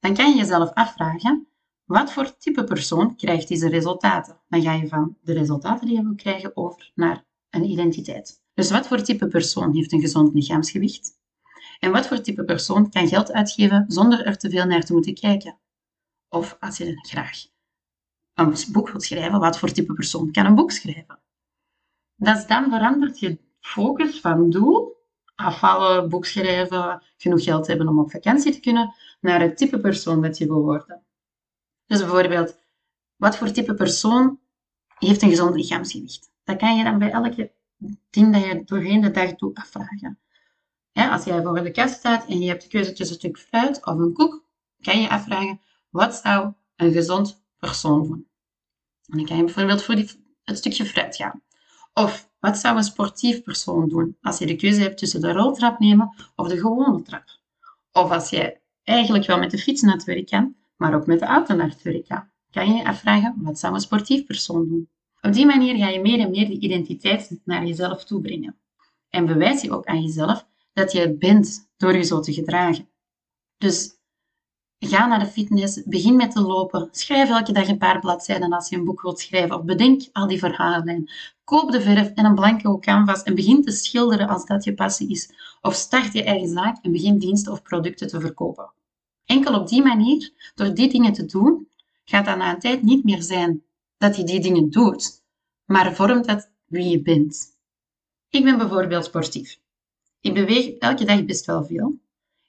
Dan 0.01 0.15
kan 0.15 0.31
je 0.31 0.37
jezelf 0.37 0.71
afvragen, 0.75 1.49
wat 1.85 2.13
voor 2.13 2.37
type 2.37 2.65
persoon 2.65 3.17
krijgt 3.17 3.49
deze 3.49 3.69
resultaten? 3.69 4.41
Dan 4.49 4.63
ga 4.63 4.73
je 4.73 4.89
van 4.89 5.17
de 5.23 5.33
resultaten 5.33 5.87
die 5.87 5.97
je 5.97 6.03
wil 6.03 6.15
krijgen 6.15 6.57
over 6.57 6.93
naar 6.95 7.25
een 7.51 7.65
identiteit. 7.65 8.43
Dus 8.55 8.71
wat 8.71 8.87
voor 8.87 9.03
type 9.03 9.27
persoon 9.27 9.75
heeft 9.75 9.93
een 9.93 10.01
gezond 10.01 10.35
lichaamsgewicht? 10.35 11.20
En 11.81 11.91
wat 11.91 12.07
voor 12.07 12.21
type 12.21 12.45
persoon 12.45 12.91
kan 12.91 13.09
geld 13.09 13.33
uitgeven 13.33 13.85
zonder 13.89 14.27
er 14.27 14.39
te 14.39 14.51
veel 14.51 14.65
naar 14.65 14.85
te 14.85 14.93
moeten 14.93 15.15
kijken? 15.15 15.59
Of 16.29 16.57
als 16.61 16.77
je 16.77 16.99
graag 17.03 17.39
een 18.35 18.55
boek 18.73 18.89
wilt 18.89 19.03
schrijven, 19.03 19.41
wat 19.41 19.59
voor 19.59 19.73
type 19.73 19.93
persoon 19.93 20.31
kan 20.31 20.47
een 20.47 20.55
boek 20.55 20.71
schrijven? 20.71 21.19
Is 22.19 22.47
dan 22.47 22.71
verandert 22.71 23.19
je 23.19 23.39
focus 23.61 24.21
van 24.21 24.51
doel, 24.51 24.97
afvallen, 25.35 26.09
boek 26.09 26.25
schrijven, 26.25 27.03
genoeg 27.17 27.45
geld 27.45 27.67
hebben 27.67 27.89
om 27.89 27.99
op 27.99 28.11
vakantie 28.11 28.53
te 28.53 28.61
kunnen, 28.61 28.95
naar 29.21 29.41
het 29.41 29.57
type 29.57 29.81
persoon 29.81 30.23
dat 30.23 30.39
je 30.39 30.47
wil 30.47 30.63
worden. 30.63 31.03
Dus 31.87 31.99
bijvoorbeeld, 31.99 32.59
wat 33.17 33.37
voor 33.37 33.51
type 33.51 33.75
persoon 33.75 34.41
heeft 34.99 35.23
een 35.23 35.29
gezond 35.29 35.55
lichaamsgewicht? 35.55 36.31
Dat 36.45 36.57
kan 36.57 36.77
je 36.77 36.85
dan 36.85 36.99
bij 36.99 37.11
elke 37.11 37.53
ding 38.11 38.33
dat 38.33 38.45
je 38.45 38.63
doorheen 38.65 39.01
de 39.01 39.11
dag 39.11 39.35
doet 39.35 39.57
afvragen. 39.57 40.19
Als 40.93 41.25
jij 41.25 41.43
voor 41.43 41.63
de 41.63 41.71
kast 41.71 41.95
staat 41.95 42.27
en 42.27 42.41
je 42.41 42.49
hebt 42.49 42.63
de 42.63 42.69
keuze 42.69 42.93
tussen 42.93 43.17
een 43.17 43.21
stuk 43.21 43.39
fruit 43.39 43.87
of 43.87 43.99
een 43.99 44.13
koek, 44.13 44.45
kan 44.81 45.01
je 45.01 45.09
afvragen, 45.09 45.61
wat 45.91 46.15
zou 46.15 46.53
een 46.77 46.93
gezond 46.93 47.43
persoon 47.59 48.07
doen? 48.07 48.29
En 49.07 49.17
dan 49.17 49.27
kan 49.27 49.37
je 49.37 49.45
bijvoorbeeld 49.45 49.83
voor 49.83 49.95
die, 49.95 50.11
het 50.45 50.59
stukje 50.59 50.85
fruit 50.85 51.17
gaan. 51.17 51.43
Of 51.95 52.31
wat 52.39 52.59
zou 52.59 52.77
een 52.77 52.85
sportief 52.85 53.43
persoon 53.43 53.89
doen 53.89 54.17
als 54.21 54.39
je 54.39 54.47
de 54.47 54.57
keuze 54.57 54.81
hebt 54.81 54.99
tussen 54.99 55.21
de 55.21 55.33
roltrap 55.33 55.79
nemen 55.79 56.15
of 56.37 56.49
de 56.49 56.59
gewone 56.59 57.03
trap? 57.03 57.25
Of 57.93 58.11
als 58.11 58.31
je 58.31 58.61
eigenlijk 58.83 59.27
wel 59.27 59.39
met 59.39 59.51
de 59.51 59.59
fiets 59.59 59.83
naar 59.83 59.95
het 59.95 60.05
werk 60.05 60.27
kan, 60.27 60.57
maar 60.77 60.95
ook 60.95 61.07
met 61.07 61.19
de 61.19 61.25
auto 61.25 61.55
naar 61.55 61.69
het 61.69 61.83
werk 61.83 62.07
kan, 62.07 62.29
kan 62.51 62.69
je 62.69 62.75
je 62.75 62.85
afvragen 62.85 63.35
wat 63.37 63.59
zou 63.59 63.75
een 63.75 63.81
sportief 63.81 64.25
persoon 64.25 64.69
doen? 64.69 64.89
Op 65.21 65.33
die 65.33 65.47
manier 65.47 65.77
ga 65.77 65.89
je 65.89 66.01
meer 66.01 66.19
en 66.19 66.31
meer 66.31 66.47
die 66.47 66.61
identiteit 66.61 67.41
naar 67.45 67.67
jezelf 67.67 68.05
toe 68.05 68.21
brengen. 68.21 68.59
En 69.09 69.27
bewijs 69.27 69.63
je 69.63 69.71
ook 69.71 69.87
aan 69.87 70.03
jezelf 70.03 70.47
dat 70.73 70.93
je 70.93 71.17
bent 71.17 71.71
door 71.77 71.97
je 71.97 72.03
zo 72.03 72.21
te 72.21 72.33
gedragen. 72.33 72.89
Dus 73.59 74.01
Ga 74.87 75.07
naar 75.07 75.19
de 75.19 75.27
fitness, 75.27 75.83
begin 75.85 76.17
met 76.17 76.31
te 76.31 76.41
lopen, 76.41 76.89
schrijf 76.91 77.29
elke 77.29 77.53
dag 77.53 77.69
een 77.69 77.79
paar 77.79 77.99
bladzijden 77.99 78.53
als 78.53 78.69
je 78.69 78.77
een 78.77 78.85
boek 78.85 79.03
wilt 79.03 79.21
schrijven 79.21 79.57
of 79.57 79.65
bedenk 79.65 80.03
al 80.13 80.27
die 80.27 80.39
verhalen. 80.39 81.11
Koop 81.45 81.71
de 81.71 81.81
verf 81.81 82.11
en 82.15 82.25
een 82.25 82.35
blanco 82.35 82.79
canvas 82.79 83.23
en 83.23 83.35
begin 83.35 83.63
te 83.63 83.71
schilderen 83.71 84.29
als 84.29 84.47
dat 84.47 84.65
je 84.65 84.75
passie 84.75 85.11
is. 85.11 85.31
Of 85.61 85.75
start 85.75 86.13
je 86.13 86.25
eigen 86.25 86.49
zaak 86.49 86.79
en 86.83 86.93
begin 86.93 87.19
diensten 87.19 87.53
of 87.53 87.63
producten 87.63 88.09
te 88.09 88.21
verkopen. 88.21 88.73
Enkel 89.25 89.55
op 89.61 89.69
die 89.69 89.83
manier, 89.83 90.53
door 90.55 90.75
die 90.75 90.89
dingen 90.89 91.13
te 91.13 91.27
doen, 91.27 91.69
gaat 92.05 92.25
dat 92.25 92.37
na 92.37 92.55
een 92.55 92.61
tijd 92.61 92.83
niet 92.83 93.05
meer 93.05 93.23
zijn 93.23 93.63
dat 93.99 94.17
je 94.17 94.25
die 94.25 94.41
dingen 94.41 94.71
doet, 94.71 95.23
maar 95.65 95.95
vormt 95.95 96.27
dat 96.27 96.51
wie 96.67 96.89
je 96.89 97.03
bent. 97.03 97.57
Ik 98.29 98.45
ben 98.45 98.59
bijvoorbeeld 98.59 99.05
sportief. 99.05 99.60
Ik 100.21 100.35
beweeg 100.35 100.79
elke 100.79 101.05
dag 101.05 101.25
best 101.25 101.47
wel 101.47 101.65
veel. 101.65 101.99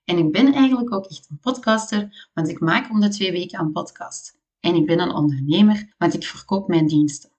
En 0.04 0.18
ik 0.18 0.32
ben 0.32 0.54
eigenlijk 0.54 0.94
ook 0.94 1.06
echt 1.06 1.28
een 1.30 1.40
podcaster, 1.40 2.30
want 2.34 2.50
ik 2.50 2.60
maak 2.60 2.90
om 2.90 3.00
de 3.00 3.10
twee 3.10 3.32
weken 3.32 3.60
een 3.60 3.72
podcast. 3.72 4.40
En 4.60 4.76
ik 4.76 4.86
ben 4.86 5.00
een 5.00 5.14
ondernemer, 5.14 5.94
want 5.98 6.14
ik 6.14 6.24
verkoop 6.24 6.68
mijn 6.68 6.88
diensten. 6.88 7.30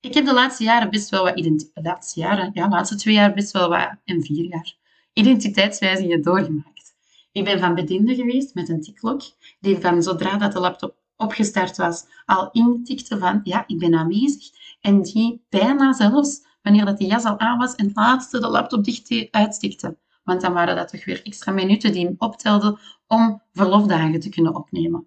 Ik 0.00 0.14
heb 0.14 0.24
de 0.24 0.34
laatste 0.34 0.64
jaren 0.64 0.90
best 0.90 1.10
wel 1.10 1.24
wat. 1.24 1.60
Laatste 1.74 2.20
jaren? 2.20 2.50
Ja, 2.54 2.68
laatste 2.68 2.96
twee 2.96 3.14
jaar 3.14 3.34
best 3.34 3.52
wel 3.52 3.68
wat... 3.68 3.96
En 4.04 4.22
vier 4.22 4.44
jaar. 4.44 4.76
Identiteitswijzigingen 5.12 6.22
doorgemaakt. 6.22 6.94
Ik 7.32 7.44
ben 7.44 7.60
van 7.60 7.74
bediende 7.74 8.14
geweest 8.14 8.54
met 8.54 8.68
een 8.68 8.80
tikklok, 8.80 9.22
die 9.60 9.78
van 9.78 10.02
zodra 10.02 10.36
dat 10.36 10.52
de 10.52 10.60
laptop 10.60 10.96
opgestart 11.16 11.76
was, 11.76 12.04
al 12.26 12.50
intikte 12.52 13.18
van 13.18 13.40
ja, 13.44 13.64
ik 13.66 13.78
ben 13.78 13.94
aanwezig. 13.94 14.50
En 14.80 15.02
die 15.02 15.44
bijna 15.48 15.92
zelfs, 15.92 16.42
wanneer 16.64 16.84
dat 16.84 16.98
die 16.98 17.08
jas 17.08 17.24
al 17.24 17.38
aan 17.38 17.58
was 17.58 17.74
en 17.74 17.86
het 17.86 17.96
laatste 17.96 18.40
de 18.40 18.48
laptop 18.48 18.84
dicht 18.84 19.28
uitstikte. 19.30 19.96
Want 20.22 20.40
dan 20.40 20.52
waren 20.52 20.76
dat 20.76 20.88
toch 20.88 21.04
weer 21.04 21.22
extra 21.22 21.52
minuten 21.52 21.92
die 21.92 22.04
hem 22.04 22.14
optelden 22.18 22.78
om 23.06 23.42
verlofdagen 23.52 24.20
te 24.20 24.28
kunnen 24.28 24.54
opnemen. 24.54 25.06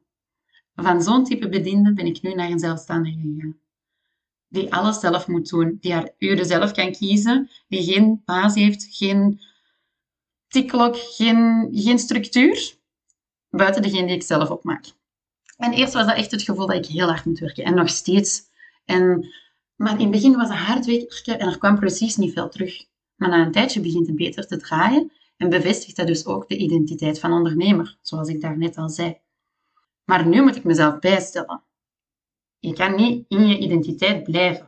Van 0.75 1.01
zo'n 1.01 1.23
type 1.23 1.49
bediende 1.49 1.93
ben 1.93 2.05
ik 2.05 2.21
nu 2.21 2.33
naar 2.33 2.49
een 2.49 2.59
zelfstandige 2.59 3.19
gegaan. 3.19 3.57
Die 4.47 4.73
alles 4.73 4.99
zelf 4.99 5.27
moet 5.27 5.49
doen, 5.49 5.77
die 5.79 5.93
haar 5.93 6.13
uren 6.17 6.45
zelf 6.45 6.71
kan 6.71 6.91
kiezen, 6.91 7.49
die 7.67 7.83
geen 7.83 8.21
baas 8.25 8.55
heeft, 8.55 8.87
geen 8.89 9.41
tikklok, 10.47 10.95
geen, 10.97 11.69
geen 11.71 11.99
structuur, 11.99 12.75
buiten 13.49 13.81
degene 13.81 14.05
die 14.05 14.15
ik 14.15 14.23
zelf 14.23 14.49
opmaak. 14.49 14.85
En 15.57 15.73
eerst 15.73 15.93
was 15.93 16.05
dat 16.05 16.15
echt 16.15 16.31
het 16.31 16.41
gevoel 16.41 16.67
dat 16.67 16.75
ik 16.75 16.85
heel 16.85 17.07
hard 17.07 17.25
moet 17.25 17.39
werken. 17.39 17.63
En 17.63 17.75
nog 17.75 17.89
steeds. 17.89 18.41
En, 18.85 19.27
maar 19.77 19.93
in 19.93 19.99
het 19.99 20.11
begin 20.11 20.35
was 20.35 20.49
het 20.49 20.57
hard 20.57 20.85
werken 20.85 21.39
en 21.39 21.47
er 21.47 21.57
kwam 21.57 21.79
precies 21.79 22.15
niet 22.15 22.33
veel 22.33 22.49
terug. 22.49 22.85
Maar 23.15 23.29
na 23.29 23.45
een 23.45 23.51
tijdje 23.51 23.81
begint 23.81 24.07
het 24.07 24.15
beter 24.15 24.47
te 24.47 24.57
draaien 24.57 25.11
en 25.37 25.49
bevestigt 25.49 25.95
dat 25.95 26.07
dus 26.07 26.25
ook 26.25 26.47
de 26.47 26.57
identiteit 26.57 27.19
van 27.19 27.31
ondernemer, 27.31 27.97
zoals 28.01 28.27
ik 28.27 28.41
daarnet 28.41 28.77
al 28.77 28.89
zei. 28.89 29.17
Maar 30.05 30.27
nu 30.27 30.41
moet 30.41 30.55
ik 30.55 30.63
mezelf 30.63 30.99
bijstellen. 30.99 31.63
Je 32.59 32.73
kan 32.73 32.95
niet 32.95 33.25
in 33.27 33.47
je 33.47 33.57
identiteit 33.57 34.23
blijven. 34.23 34.67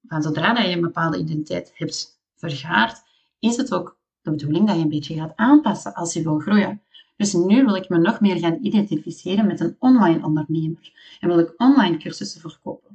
Maar 0.00 0.22
zodra 0.22 0.54
dat 0.54 0.64
je 0.64 0.72
een 0.72 0.80
bepaalde 0.80 1.18
identiteit 1.18 1.72
hebt 1.74 2.20
vergaard, 2.36 3.02
is 3.38 3.56
het 3.56 3.74
ook 3.74 3.98
de 4.20 4.30
bedoeling 4.30 4.66
dat 4.66 4.76
je 4.76 4.82
een 4.82 4.88
beetje 4.88 5.14
gaat 5.14 5.36
aanpassen 5.36 5.94
als 5.94 6.12
je 6.12 6.22
wil 6.22 6.38
groeien. 6.38 6.82
Dus 7.16 7.32
nu 7.32 7.64
wil 7.64 7.74
ik 7.74 7.88
me 7.88 7.98
nog 7.98 8.20
meer 8.20 8.38
gaan 8.38 8.58
identificeren 8.62 9.46
met 9.46 9.60
een 9.60 9.76
online 9.78 10.24
ondernemer 10.24 11.16
en 11.20 11.28
wil 11.28 11.38
ik 11.38 11.54
online 11.56 11.96
cursussen 11.96 12.40
verkopen. 12.40 12.91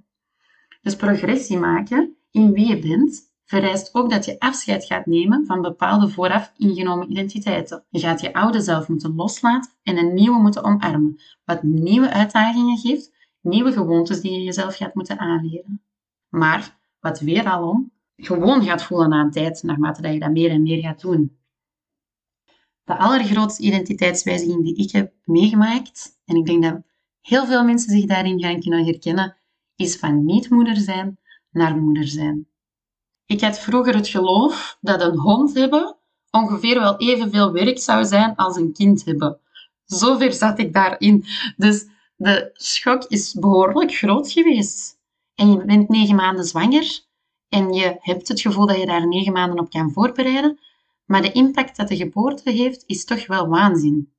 Dus 0.88 0.96
progressie 0.96 1.58
maken 1.58 2.18
in 2.32 2.52
wie 2.52 2.68
je 2.68 2.80
bent 2.80 3.32
vereist 3.46 3.96
ook 3.96 4.10
dat 4.10 4.26
je 4.26 4.40
afscheid 4.40 4.86
gaat 4.86 5.06
nemen 5.06 5.46
van 5.46 5.62
bepaalde 5.62 6.10
vooraf 6.10 6.54
ingenomen 6.58 7.12
identiteiten. 7.12 7.86
Je 7.90 8.00
gaat 8.00 8.22
je 8.22 8.34
oude 8.34 8.62
zelf 8.62 8.88
moeten 8.88 9.16
loslaten 9.16 9.72
en 9.84 9.98
een 9.98 10.14
nieuwe 10.14 10.42
moeten 10.42 10.64
omarmen, 10.64 11.20
wat 11.46 11.64
nieuwe 11.64 12.10
uitdagingen 12.10 12.78
geeft, 12.78 13.12
nieuwe 13.42 13.72
gewoontes 13.72 14.22
die 14.22 14.32
je 14.32 14.44
jezelf 14.44 14.76
gaat 14.76 14.94
moeten 14.94 15.20
aanleren. 15.20 15.82
Maar 16.30 16.78
wat 17.00 17.20
weer 17.20 17.46
alom 17.46 17.92
gewoon 18.16 18.64
gaat 18.64 18.84
voelen 18.84 19.10
na 19.10 19.22
een 19.22 19.32
tijd, 19.32 19.64
naarmate 19.64 20.02
dat 20.02 20.14
je 20.14 20.20
dat 20.20 20.32
meer 20.32 20.50
en 20.50 20.62
meer 20.62 20.82
gaat 20.82 21.02
doen. 21.02 21.38
De 22.84 22.98
allergrootste 22.98 23.64
identiteitswijziging 23.64 24.64
die 24.64 24.76
ik 24.76 24.92
heb 24.92 25.14
meegemaakt, 25.24 26.20
en 26.26 26.36
ik 26.36 26.46
denk 26.46 26.64
dat 26.64 26.82
heel 27.22 27.46
veel 27.46 27.64
mensen 27.64 27.90
zich 27.90 28.06
daarin 28.06 28.40
gaan 28.40 28.60
kunnen 28.60 28.86
herkennen, 28.86 29.38
is 29.78 29.96
van 29.96 30.26
niet-moeder 30.26 30.78
zijn 30.78 31.20
naar 31.52 31.78
moeder 31.78 32.08
zijn. 32.08 32.48
Ik 33.26 33.42
had 33.42 33.60
vroeger 33.60 33.96
het 33.96 34.08
geloof 34.08 34.78
dat 34.82 35.02
een 35.02 35.18
hond 35.18 35.54
hebben 35.54 35.96
ongeveer 36.32 36.80
wel 36.80 36.98
evenveel 36.98 37.52
werk 37.52 37.80
zou 37.80 38.06
zijn 38.06 38.36
als 38.36 38.56
een 38.56 38.74
kind 38.74 39.06
hebben. 39.06 39.40
Zover 39.86 40.34
zat 40.34 40.60
ik 40.60 40.74
daarin. 40.74 41.26
Dus 41.58 41.86
de 42.16 42.50
schok 42.54 43.04
is 43.04 43.34
behoorlijk 43.34 43.94
groot 43.94 44.32
geweest. 44.32 44.98
En 45.36 45.52
je 45.52 45.66
bent 45.66 45.90
negen 45.90 46.16
maanden 46.16 46.46
zwanger 46.46 47.00
en 47.50 47.74
je 47.74 47.98
hebt 48.00 48.28
het 48.28 48.42
gevoel 48.42 48.68
dat 48.68 48.78
je 48.78 48.86
daar 48.86 49.08
negen 49.08 49.34
maanden 49.34 49.60
op 49.60 49.70
kan 49.70 49.92
voorbereiden. 49.92 50.60
Maar 51.06 51.22
de 51.22 51.32
impact 51.32 51.78
dat 51.78 51.88
de 51.88 51.96
geboorte 51.96 52.52
heeft, 52.52 52.84
is 52.86 53.06
toch 53.06 53.28
wel 53.28 53.48
waanzin. 53.48 54.14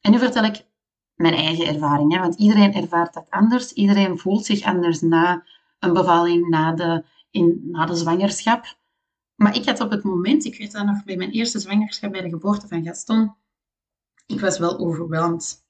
En 0.00 0.10
nu 0.10 0.18
vertel 0.18 0.44
ik 0.44 0.64
mijn 1.22 1.34
eigen 1.34 1.66
ervaring, 1.66 2.12
hè, 2.12 2.20
want 2.20 2.34
iedereen 2.34 2.74
ervaart 2.74 3.14
dat 3.14 3.26
anders. 3.30 3.72
Iedereen 3.72 4.18
voelt 4.18 4.44
zich 4.44 4.62
anders 4.62 5.00
na 5.00 5.44
een 5.78 5.92
bevalling, 5.92 6.48
na 6.48 6.72
de 6.72 7.04
in, 7.30 7.60
na 7.64 7.86
de 7.86 7.94
zwangerschap. 7.94 8.76
Maar 9.34 9.56
ik 9.56 9.64
had 9.64 9.80
op 9.80 9.90
het 9.90 10.02
moment, 10.02 10.44
ik 10.44 10.58
weet 10.58 10.72
dat 10.72 10.84
nog 10.84 11.04
bij 11.04 11.16
mijn 11.16 11.30
eerste 11.30 11.58
zwangerschap, 11.58 12.12
bij 12.12 12.20
de 12.20 12.28
geboorte 12.28 12.68
van 12.68 12.84
Gaston, 12.84 13.34
ik 14.26 14.40
was 14.40 14.58
wel 14.58 14.78
overweldigd. 14.78 15.64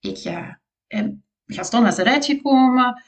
Ik, 0.00 0.16
ja, 0.16 0.60
Gaston 1.46 1.82
was 1.82 1.96
eruit 1.96 2.24
gekomen, 2.24 3.02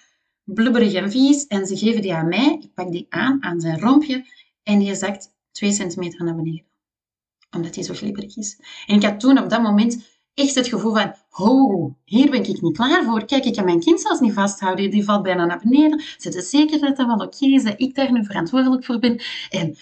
blubberig 0.45 0.93
en 0.93 1.11
vies. 1.11 1.47
En 1.47 1.67
ze 1.67 1.77
geven 1.77 2.03
die 2.03 2.15
aan 2.15 2.29
mij. 2.29 2.59
Ik 2.61 2.75
pak 2.75 2.93
die 2.93 3.07
aan, 3.09 3.43
aan 3.43 3.61
zijn 3.61 3.81
rompje. 3.81 4.27
En 4.63 4.79
die 4.79 4.95
zakt 4.95 5.35
twee 5.51 5.73
centimeter 5.73 6.25
naar 6.25 6.35
beneden. 6.35 6.65
Omdat 7.51 7.75
hij 7.75 7.85
zo 7.85 7.95
glibberig 7.95 8.37
is. 8.37 8.61
En 8.87 8.97
ik 8.97 9.03
had 9.03 9.21
toen 9.21 9.39
op 9.39 9.51
dat 9.51 9.63
moment 9.63 10.14
echt 10.35 10.55
het 10.55 10.69
gevoel 10.69 10.95
van, 10.95 11.15
ho, 11.29 11.97
hier 12.05 12.31
ben 12.31 12.49
ik 12.49 12.61
niet 12.61 12.77
klaar 12.77 13.05
voor. 13.05 13.25
Kijk, 13.25 13.45
ik 13.45 13.55
kan 13.55 13.65
mijn 13.65 13.81
kind 13.81 14.01
zelfs 14.01 14.21
niet 14.21 14.33
vasthouden. 14.33 14.91
Die 14.91 15.05
valt 15.05 15.23
bijna 15.23 15.45
naar 15.45 15.61
beneden. 15.63 16.03
Zit 16.19 16.35
er 16.35 16.43
zeker 16.43 16.81
dat 16.81 16.97
dat 16.97 17.21
oké 17.21 17.47
is, 17.47 17.65
dat 17.65 17.81
ik 17.81 17.95
daar 17.95 18.13
nu 18.13 18.25
verantwoordelijk 18.25 18.85
voor 18.85 18.99
ben? 18.99 19.23
En 19.51 19.77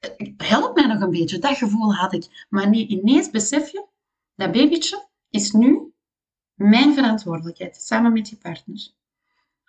eh, 0.00 0.32
help 0.36 0.74
mij 0.74 0.86
nog 0.86 1.00
een 1.00 1.10
beetje. 1.10 1.38
Dat 1.38 1.56
gevoel 1.56 1.94
had 1.94 2.12
ik. 2.12 2.46
Maar 2.48 2.70
nee, 2.70 2.86
ineens 2.86 3.30
besef 3.30 3.70
je, 3.72 3.86
dat 4.34 4.52
babytje 4.52 5.08
is 5.30 5.52
nu 5.52 5.92
mijn 6.54 6.94
verantwoordelijkheid, 6.94 7.76
samen 7.76 8.12
met 8.12 8.28
je 8.28 8.36
partner. 8.36 8.88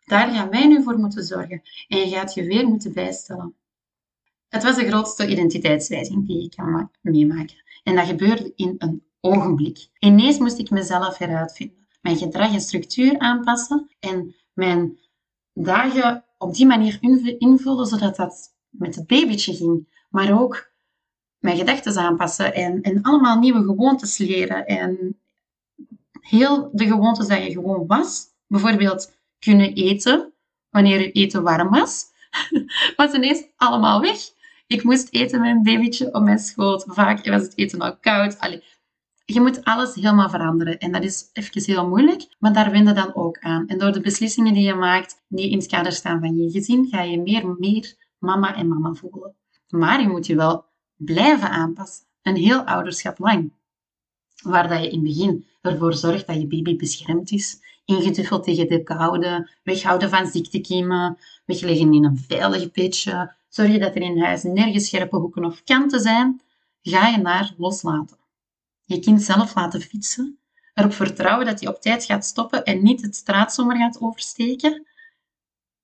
Daar 0.05 0.31
gaan 0.31 0.49
wij 0.49 0.67
nu 0.67 0.83
voor 0.83 0.99
moeten 0.99 1.23
zorgen. 1.23 1.61
En 1.87 1.97
je 1.97 2.09
gaat 2.09 2.33
je 2.33 2.43
weer 2.43 2.67
moeten 2.67 2.93
bijstellen. 2.93 3.55
Het 4.47 4.63
was 4.63 4.75
de 4.75 4.87
grootste 4.87 5.27
identiteitswijziging 5.27 6.27
die 6.27 6.43
ik 6.43 6.51
kan 6.55 6.91
meemaken. 7.01 7.63
En 7.83 7.95
dat 7.95 8.05
gebeurde 8.05 8.53
in 8.55 8.75
een 8.77 9.03
ogenblik. 9.21 9.87
Ineens 9.99 10.37
moest 10.37 10.59
ik 10.59 10.69
mezelf 10.69 11.17
heruitvinden. 11.17 11.87
Mijn 12.01 12.17
gedrag 12.17 12.53
en 12.53 12.61
structuur 12.61 13.19
aanpassen 13.19 13.87
en 13.99 14.35
mijn 14.53 14.97
dagen 15.53 16.23
op 16.37 16.53
die 16.53 16.65
manier 16.65 16.97
invullen, 17.37 17.85
zodat 17.85 18.15
dat 18.15 18.55
met 18.69 18.95
het 18.95 19.07
babytje 19.07 19.55
ging. 19.55 19.87
Maar 20.09 20.41
ook 20.41 20.71
mijn 21.39 21.57
gedachten 21.57 21.97
aanpassen 21.97 22.53
en, 22.53 22.81
en 22.81 23.01
allemaal 23.01 23.39
nieuwe 23.39 23.63
gewoontes 23.63 24.17
leren. 24.17 24.65
En 24.65 25.19
heel 26.21 26.69
de 26.73 26.87
gewoontes 26.87 27.27
dat 27.27 27.43
je 27.43 27.51
gewoon 27.51 27.87
was, 27.87 28.25
bijvoorbeeld 28.47 29.11
kunnen 29.39 29.73
eten 29.73 30.33
wanneer 30.69 30.99
je 30.99 31.11
eten 31.11 31.43
warm 31.43 31.69
was, 31.69 32.05
was 32.95 33.13
ineens 33.13 33.43
allemaal 33.55 34.01
weg. 34.01 34.17
Ik 34.67 34.83
moest 34.83 35.07
eten 35.13 35.41
met 35.41 35.49
een 35.49 35.63
babytje 35.63 36.13
op 36.13 36.23
mijn 36.23 36.39
schoot. 36.39 36.83
Vaak 36.87 37.25
was 37.25 37.41
het 37.41 37.57
eten 37.57 37.79
al 37.79 37.97
koud. 37.97 38.39
Allee, 38.39 38.63
je 39.33 39.41
moet 39.41 39.63
alles 39.63 39.95
helemaal 39.95 40.29
veranderen. 40.29 40.77
En 40.77 40.91
dat 40.91 41.03
is 41.03 41.29
even 41.33 41.63
heel 41.63 41.87
moeilijk, 41.87 42.35
maar 42.39 42.53
daar 42.53 42.71
wend 42.71 42.87
je 42.87 42.93
dan 42.93 43.15
ook 43.15 43.39
aan. 43.39 43.67
En 43.67 43.77
door 43.77 43.91
de 43.91 44.01
beslissingen 44.01 44.53
die 44.53 44.63
je 44.63 44.73
maakt, 44.73 45.23
die 45.27 45.49
in 45.49 45.57
het 45.57 45.67
kader 45.67 45.91
staan 45.91 46.19
van 46.19 46.37
je 46.37 46.51
gezin, 46.51 46.87
ga 46.87 47.01
je 47.01 47.21
meer, 47.21 47.55
meer 47.59 47.95
mama 48.19 48.55
en 48.55 48.67
mama 48.67 48.93
voelen. 48.93 49.35
Maar 49.67 50.01
je 50.01 50.07
moet 50.07 50.25
je 50.25 50.35
wel 50.35 50.65
blijven 50.95 51.49
aanpassen. 51.49 52.05
Een 52.21 52.35
heel 52.35 52.61
ouderschap 52.61 53.19
lang. 53.19 53.53
Waar 54.43 54.67
dat 54.67 54.83
je 54.83 54.89
in 54.89 54.93
het 54.93 55.03
begin 55.03 55.45
ervoor 55.61 55.93
zorgt 55.93 56.27
dat 56.27 56.35
je 56.35 56.47
baby 56.47 56.75
beschermd 56.75 57.31
is, 57.31 57.59
ingeduffeld 57.85 58.43
tegen 58.43 58.67
de 58.67 58.83
koude, 58.83 59.49
weghouden 59.63 60.09
van 60.09 60.27
ziektekiemen, 60.27 61.17
wegleggen 61.45 61.93
in 61.93 62.05
een 62.05 62.17
veilig 62.17 62.71
bedje, 62.71 63.33
zorg 63.49 63.71
je 63.71 63.79
dat 63.79 63.95
er 63.95 64.01
in 64.01 64.23
huis 64.23 64.43
nergens 64.43 64.87
scherpe 64.87 65.15
hoeken 65.17 65.45
of 65.45 65.63
kanten 65.63 65.99
zijn, 65.99 66.41
ga 66.81 67.07
je 67.07 67.17
naar 67.17 67.53
loslaten 67.57 68.18
je 68.89 68.99
kind 68.99 69.21
zelf 69.21 69.55
laten 69.55 69.81
fietsen, 69.81 70.39
erop 70.73 70.93
vertrouwen 70.93 71.45
dat 71.45 71.59
hij 71.59 71.69
op 71.69 71.81
tijd 71.81 72.03
gaat 72.03 72.25
stoppen 72.25 72.63
en 72.63 72.83
niet 72.83 73.01
het 73.01 73.15
straatzomer 73.15 73.77
gaat 73.77 74.01
oversteken. 74.01 74.87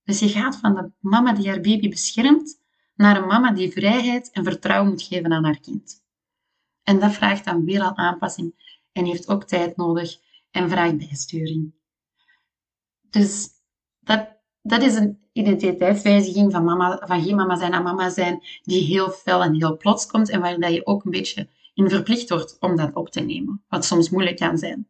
Dus 0.04 0.20
je 0.20 0.30
gaat 0.30 0.58
van 0.58 0.76
de 0.76 0.92
mama 1.00 1.34
die 1.34 1.48
haar 1.48 1.62
baby 1.62 1.90
beschermt 1.90 2.60
naar 2.96 3.18
een 3.18 3.28
mama 3.28 3.52
die 3.52 3.72
vrijheid 3.72 4.32
en 4.32 4.44
vertrouwen 4.44 4.90
moet 4.90 5.02
geven 5.02 5.32
aan 5.32 5.44
haar 5.44 5.60
kind. 5.60 6.04
En 6.84 7.00
dat 7.00 7.14
vraagt 7.14 7.46
dan 7.46 7.66
weer 7.66 7.82
al 7.82 7.96
aanpassing 7.96 8.80
en 8.92 9.06
heeft 9.06 9.28
ook 9.28 9.44
tijd 9.44 9.78
nodig 9.78 10.18
en 10.52 10.70
vraagt 10.70 10.98
bijsturing. 10.98 11.74
Dus 13.02 13.50
dat, 14.00 14.28
dat 14.62 14.82
is 14.82 14.96
een 14.96 15.20
identiteitswijziging 15.32 16.52
van, 16.52 16.64
mama, 16.64 17.02
van 17.06 17.24
geen 17.24 17.36
mama 17.36 17.56
zijn 17.56 17.72
naar 17.72 17.84
mama 17.84 18.10
zijn, 18.10 18.44
die 18.62 18.84
heel 18.84 19.10
fel 19.10 19.44
en 19.44 19.54
heel 19.54 19.78
plots 19.78 20.06
komt 20.06 20.30
en 20.30 20.40
waar 20.40 20.72
je 20.72 20.86
ook 20.86 21.06
een 21.06 21.12
beetje 21.12 21.50
in 21.76 21.90
verplicht 21.90 22.30
wordt 22.30 22.58
om 22.60 22.76
dat 22.76 22.94
op 22.94 23.10
te 23.10 23.20
nemen, 23.20 23.64
wat 23.68 23.86
soms 23.86 24.10
moeilijk 24.10 24.38
kan 24.38 24.58
zijn. 24.58 24.90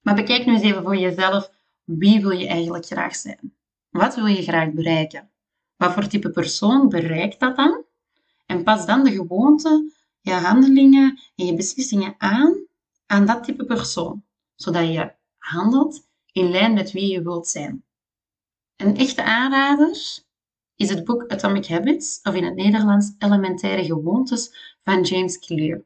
Maar 0.00 0.14
bekijk 0.14 0.46
nu 0.46 0.52
eens 0.52 0.62
even 0.62 0.82
voor 0.82 0.96
jezelf, 0.96 1.50
wie 1.84 2.20
wil 2.20 2.30
je 2.30 2.46
eigenlijk 2.46 2.86
graag 2.86 3.16
zijn? 3.16 3.54
Wat 3.90 4.14
wil 4.14 4.26
je 4.26 4.42
graag 4.42 4.72
bereiken? 4.72 5.30
Wat 5.76 5.92
voor 5.92 6.06
type 6.06 6.30
persoon 6.30 6.88
bereikt 6.88 7.40
dat 7.40 7.56
dan? 7.56 7.84
En 8.46 8.62
pas 8.62 8.86
dan 8.86 9.04
de 9.04 9.10
gewoonte, 9.10 9.92
je 10.20 10.32
handelingen 10.32 11.20
en 11.36 11.46
je 11.46 11.54
beslissingen 11.54 12.14
aan 12.18 12.68
aan 13.06 13.26
dat 13.26 13.44
type 13.44 13.64
persoon, 13.64 14.24
zodat 14.54 14.92
je 14.92 15.12
handelt 15.38 16.08
in 16.32 16.50
lijn 16.50 16.72
met 16.72 16.92
wie 16.92 17.12
je 17.12 17.22
wilt 17.22 17.48
zijn. 17.48 17.84
Een 18.76 18.96
echte 18.96 19.22
aanrader 19.22 20.22
is 20.76 20.88
het 20.90 21.04
boek 21.04 21.26
Atomic 21.26 21.66
Habits, 21.66 22.20
of 22.22 22.34
in 22.34 22.44
het 22.44 22.54
Nederlands 22.54 23.14
Elementaire 23.18 23.84
Gewoontes 23.84 24.76
van 24.84 25.02
James 25.02 25.38
Clear. 25.38 25.82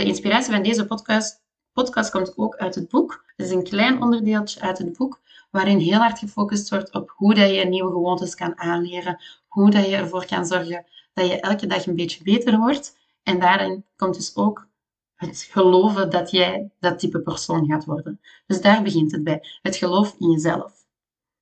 De 0.00 0.06
inspiratie 0.06 0.52
van 0.52 0.62
deze 0.62 0.86
podcast, 0.86 1.42
podcast 1.72 2.10
komt 2.10 2.32
ook 2.36 2.56
uit 2.56 2.74
het 2.74 2.88
boek. 2.88 3.24
Het 3.36 3.46
is 3.46 3.52
een 3.52 3.62
klein 3.62 4.02
onderdeeltje 4.02 4.60
uit 4.60 4.78
het 4.78 4.96
boek, 4.96 5.20
waarin 5.50 5.78
heel 5.78 5.98
hard 5.98 6.18
gefocust 6.18 6.70
wordt 6.70 6.94
op 6.94 7.12
hoe 7.16 7.34
dat 7.34 7.54
je 7.54 7.64
nieuwe 7.64 7.90
gewoontes 7.90 8.34
kan 8.34 8.58
aanleren, 8.58 9.20
hoe 9.48 9.70
dat 9.70 9.86
je 9.86 9.96
ervoor 9.96 10.26
kan 10.26 10.46
zorgen 10.46 10.84
dat 11.12 11.26
je 11.26 11.40
elke 11.40 11.66
dag 11.66 11.86
een 11.86 11.94
beetje 11.94 12.22
beter 12.22 12.58
wordt. 12.58 12.98
En 13.22 13.40
daarin 13.40 13.84
komt 13.96 14.14
dus 14.14 14.36
ook 14.36 14.68
het 15.14 15.48
geloven 15.50 16.10
dat 16.10 16.30
jij 16.30 16.70
dat 16.78 16.98
type 16.98 17.20
persoon 17.20 17.66
gaat 17.66 17.84
worden. 17.84 18.20
Dus 18.46 18.60
daar 18.60 18.82
begint 18.82 19.12
het 19.12 19.24
bij. 19.24 19.42
Het 19.62 19.76
geloof 19.76 20.16
in 20.18 20.30
jezelf. 20.30 20.72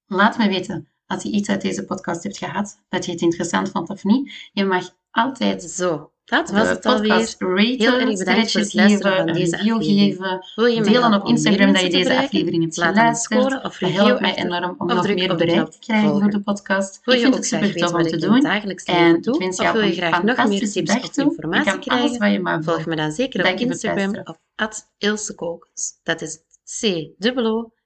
Laat 0.07 0.39
me 0.39 0.49
weten 0.49 0.89
als 1.09 1.23
je 1.23 1.31
iets 1.31 1.49
uit 1.49 1.61
deze 1.61 1.85
podcast 1.85 2.23
hebt 2.23 2.39
gehad, 2.39 2.81
dat 2.89 3.05
je 3.05 3.13
het 3.13 3.21
interessant 3.21 3.71
vond 3.71 3.91
of 3.91 4.05
niet. 4.05 4.33
Je 4.53 4.65
mag 4.65 4.97
altijd 5.11 5.63
zo 5.63 6.11
dat 6.29 6.51
was 6.51 6.69
het 6.69 6.87
alweer. 6.87 7.35
Heel 7.79 7.99
erg 7.99 8.19
bedankt 8.19 8.51
voor 8.53 8.61
het 8.61 8.75
luisteren 8.75 9.17
van 9.17 9.33
deze 9.33 9.59
aflevering. 9.59 10.53
Wil 10.55 10.67
je 10.67 10.83
delen 10.83 11.15
op 11.15 11.27
Instagram 11.27 11.73
dat 11.73 11.83
je 11.83 11.91
deze 11.91 12.19
aflevering 12.19 12.63
hebt 12.63 12.75
geluisterd? 12.75 13.65
Of 13.65 13.79
dat 13.79 13.91
helpt 13.91 14.21
mij 14.21 14.35
enorm 14.37 14.75
om 14.79 14.87
nog 14.87 15.15
meer 15.15 15.37
bereik 15.37 15.71
te 15.71 15.79
krijgen 15.79 16.21
voor 16.21 16.31
de 16.31 16.41
podcast. 16.41 17.01
Wil 17.05 17.15
je 17.15 17.27
ook 17.27 17.45
super 17.45 17.75
tof 17.75 17.93
om 17.93 18.03
te 18.03 18.17
doen? 18.17 18.45
En 18.45 18.71
ik 18.71 18.81
wens 19.39 19.57
jou 19.57 19.79
wil 19.79 19.87
je 19.87 19.93
graag 19.93 20.23
nog 20.23 20.49
meer 20.49 20.71
tips 20.71 20.95
of 20.95 21.17
informatie 21.17 21.79
krijgen? 21.79 22.65
Volg 22.65 22.87
me 22.87 22.97
dan 22.97 23.13
zeker 23.13 23.53
op 23.53 23.59
Instagram 23.59 24.17
op 24.25 24.39
@ilsekokens. 24.99 26.01
Dat 26.03 26.23
is 26.23 26.39
C-O-L-K-E-N-S. 26.81 27.77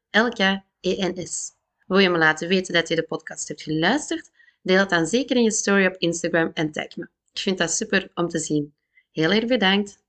Wil 1.93 2.01
je 2.01 2.11
me 2.11 2.19
laten 2.19 2.49
weten 2.49 2.75
dat 2.75 2.89
je 2.89 2.95
de 2.95 3.03
podcast 3.03 3.49
hebt 3.49 3.63
geluisterd? 3.63 4.31
Deel 4.63 4.79
het 4.79 4.91
dan 4.91 5.07
zeker 5.07 5.37
in 5.37 5.43
je 5.43 5.51
story 5.51 5.87
op 5.87 5.95
Instagram 5.99 6.51
en 6.55 6.73
tag 6.73 6.97
me. 6.97 7.09
Ik 7.33 7.41
vind 7.41 7.59
dat 7.59 7.71
super 7.71 8.11
om 8.15 8.29
te 8.29 8.39
zien. 8.39 8.75
Heel 9.11 9.31
erg 9.31 9.47
bedankt. 9.47 10.02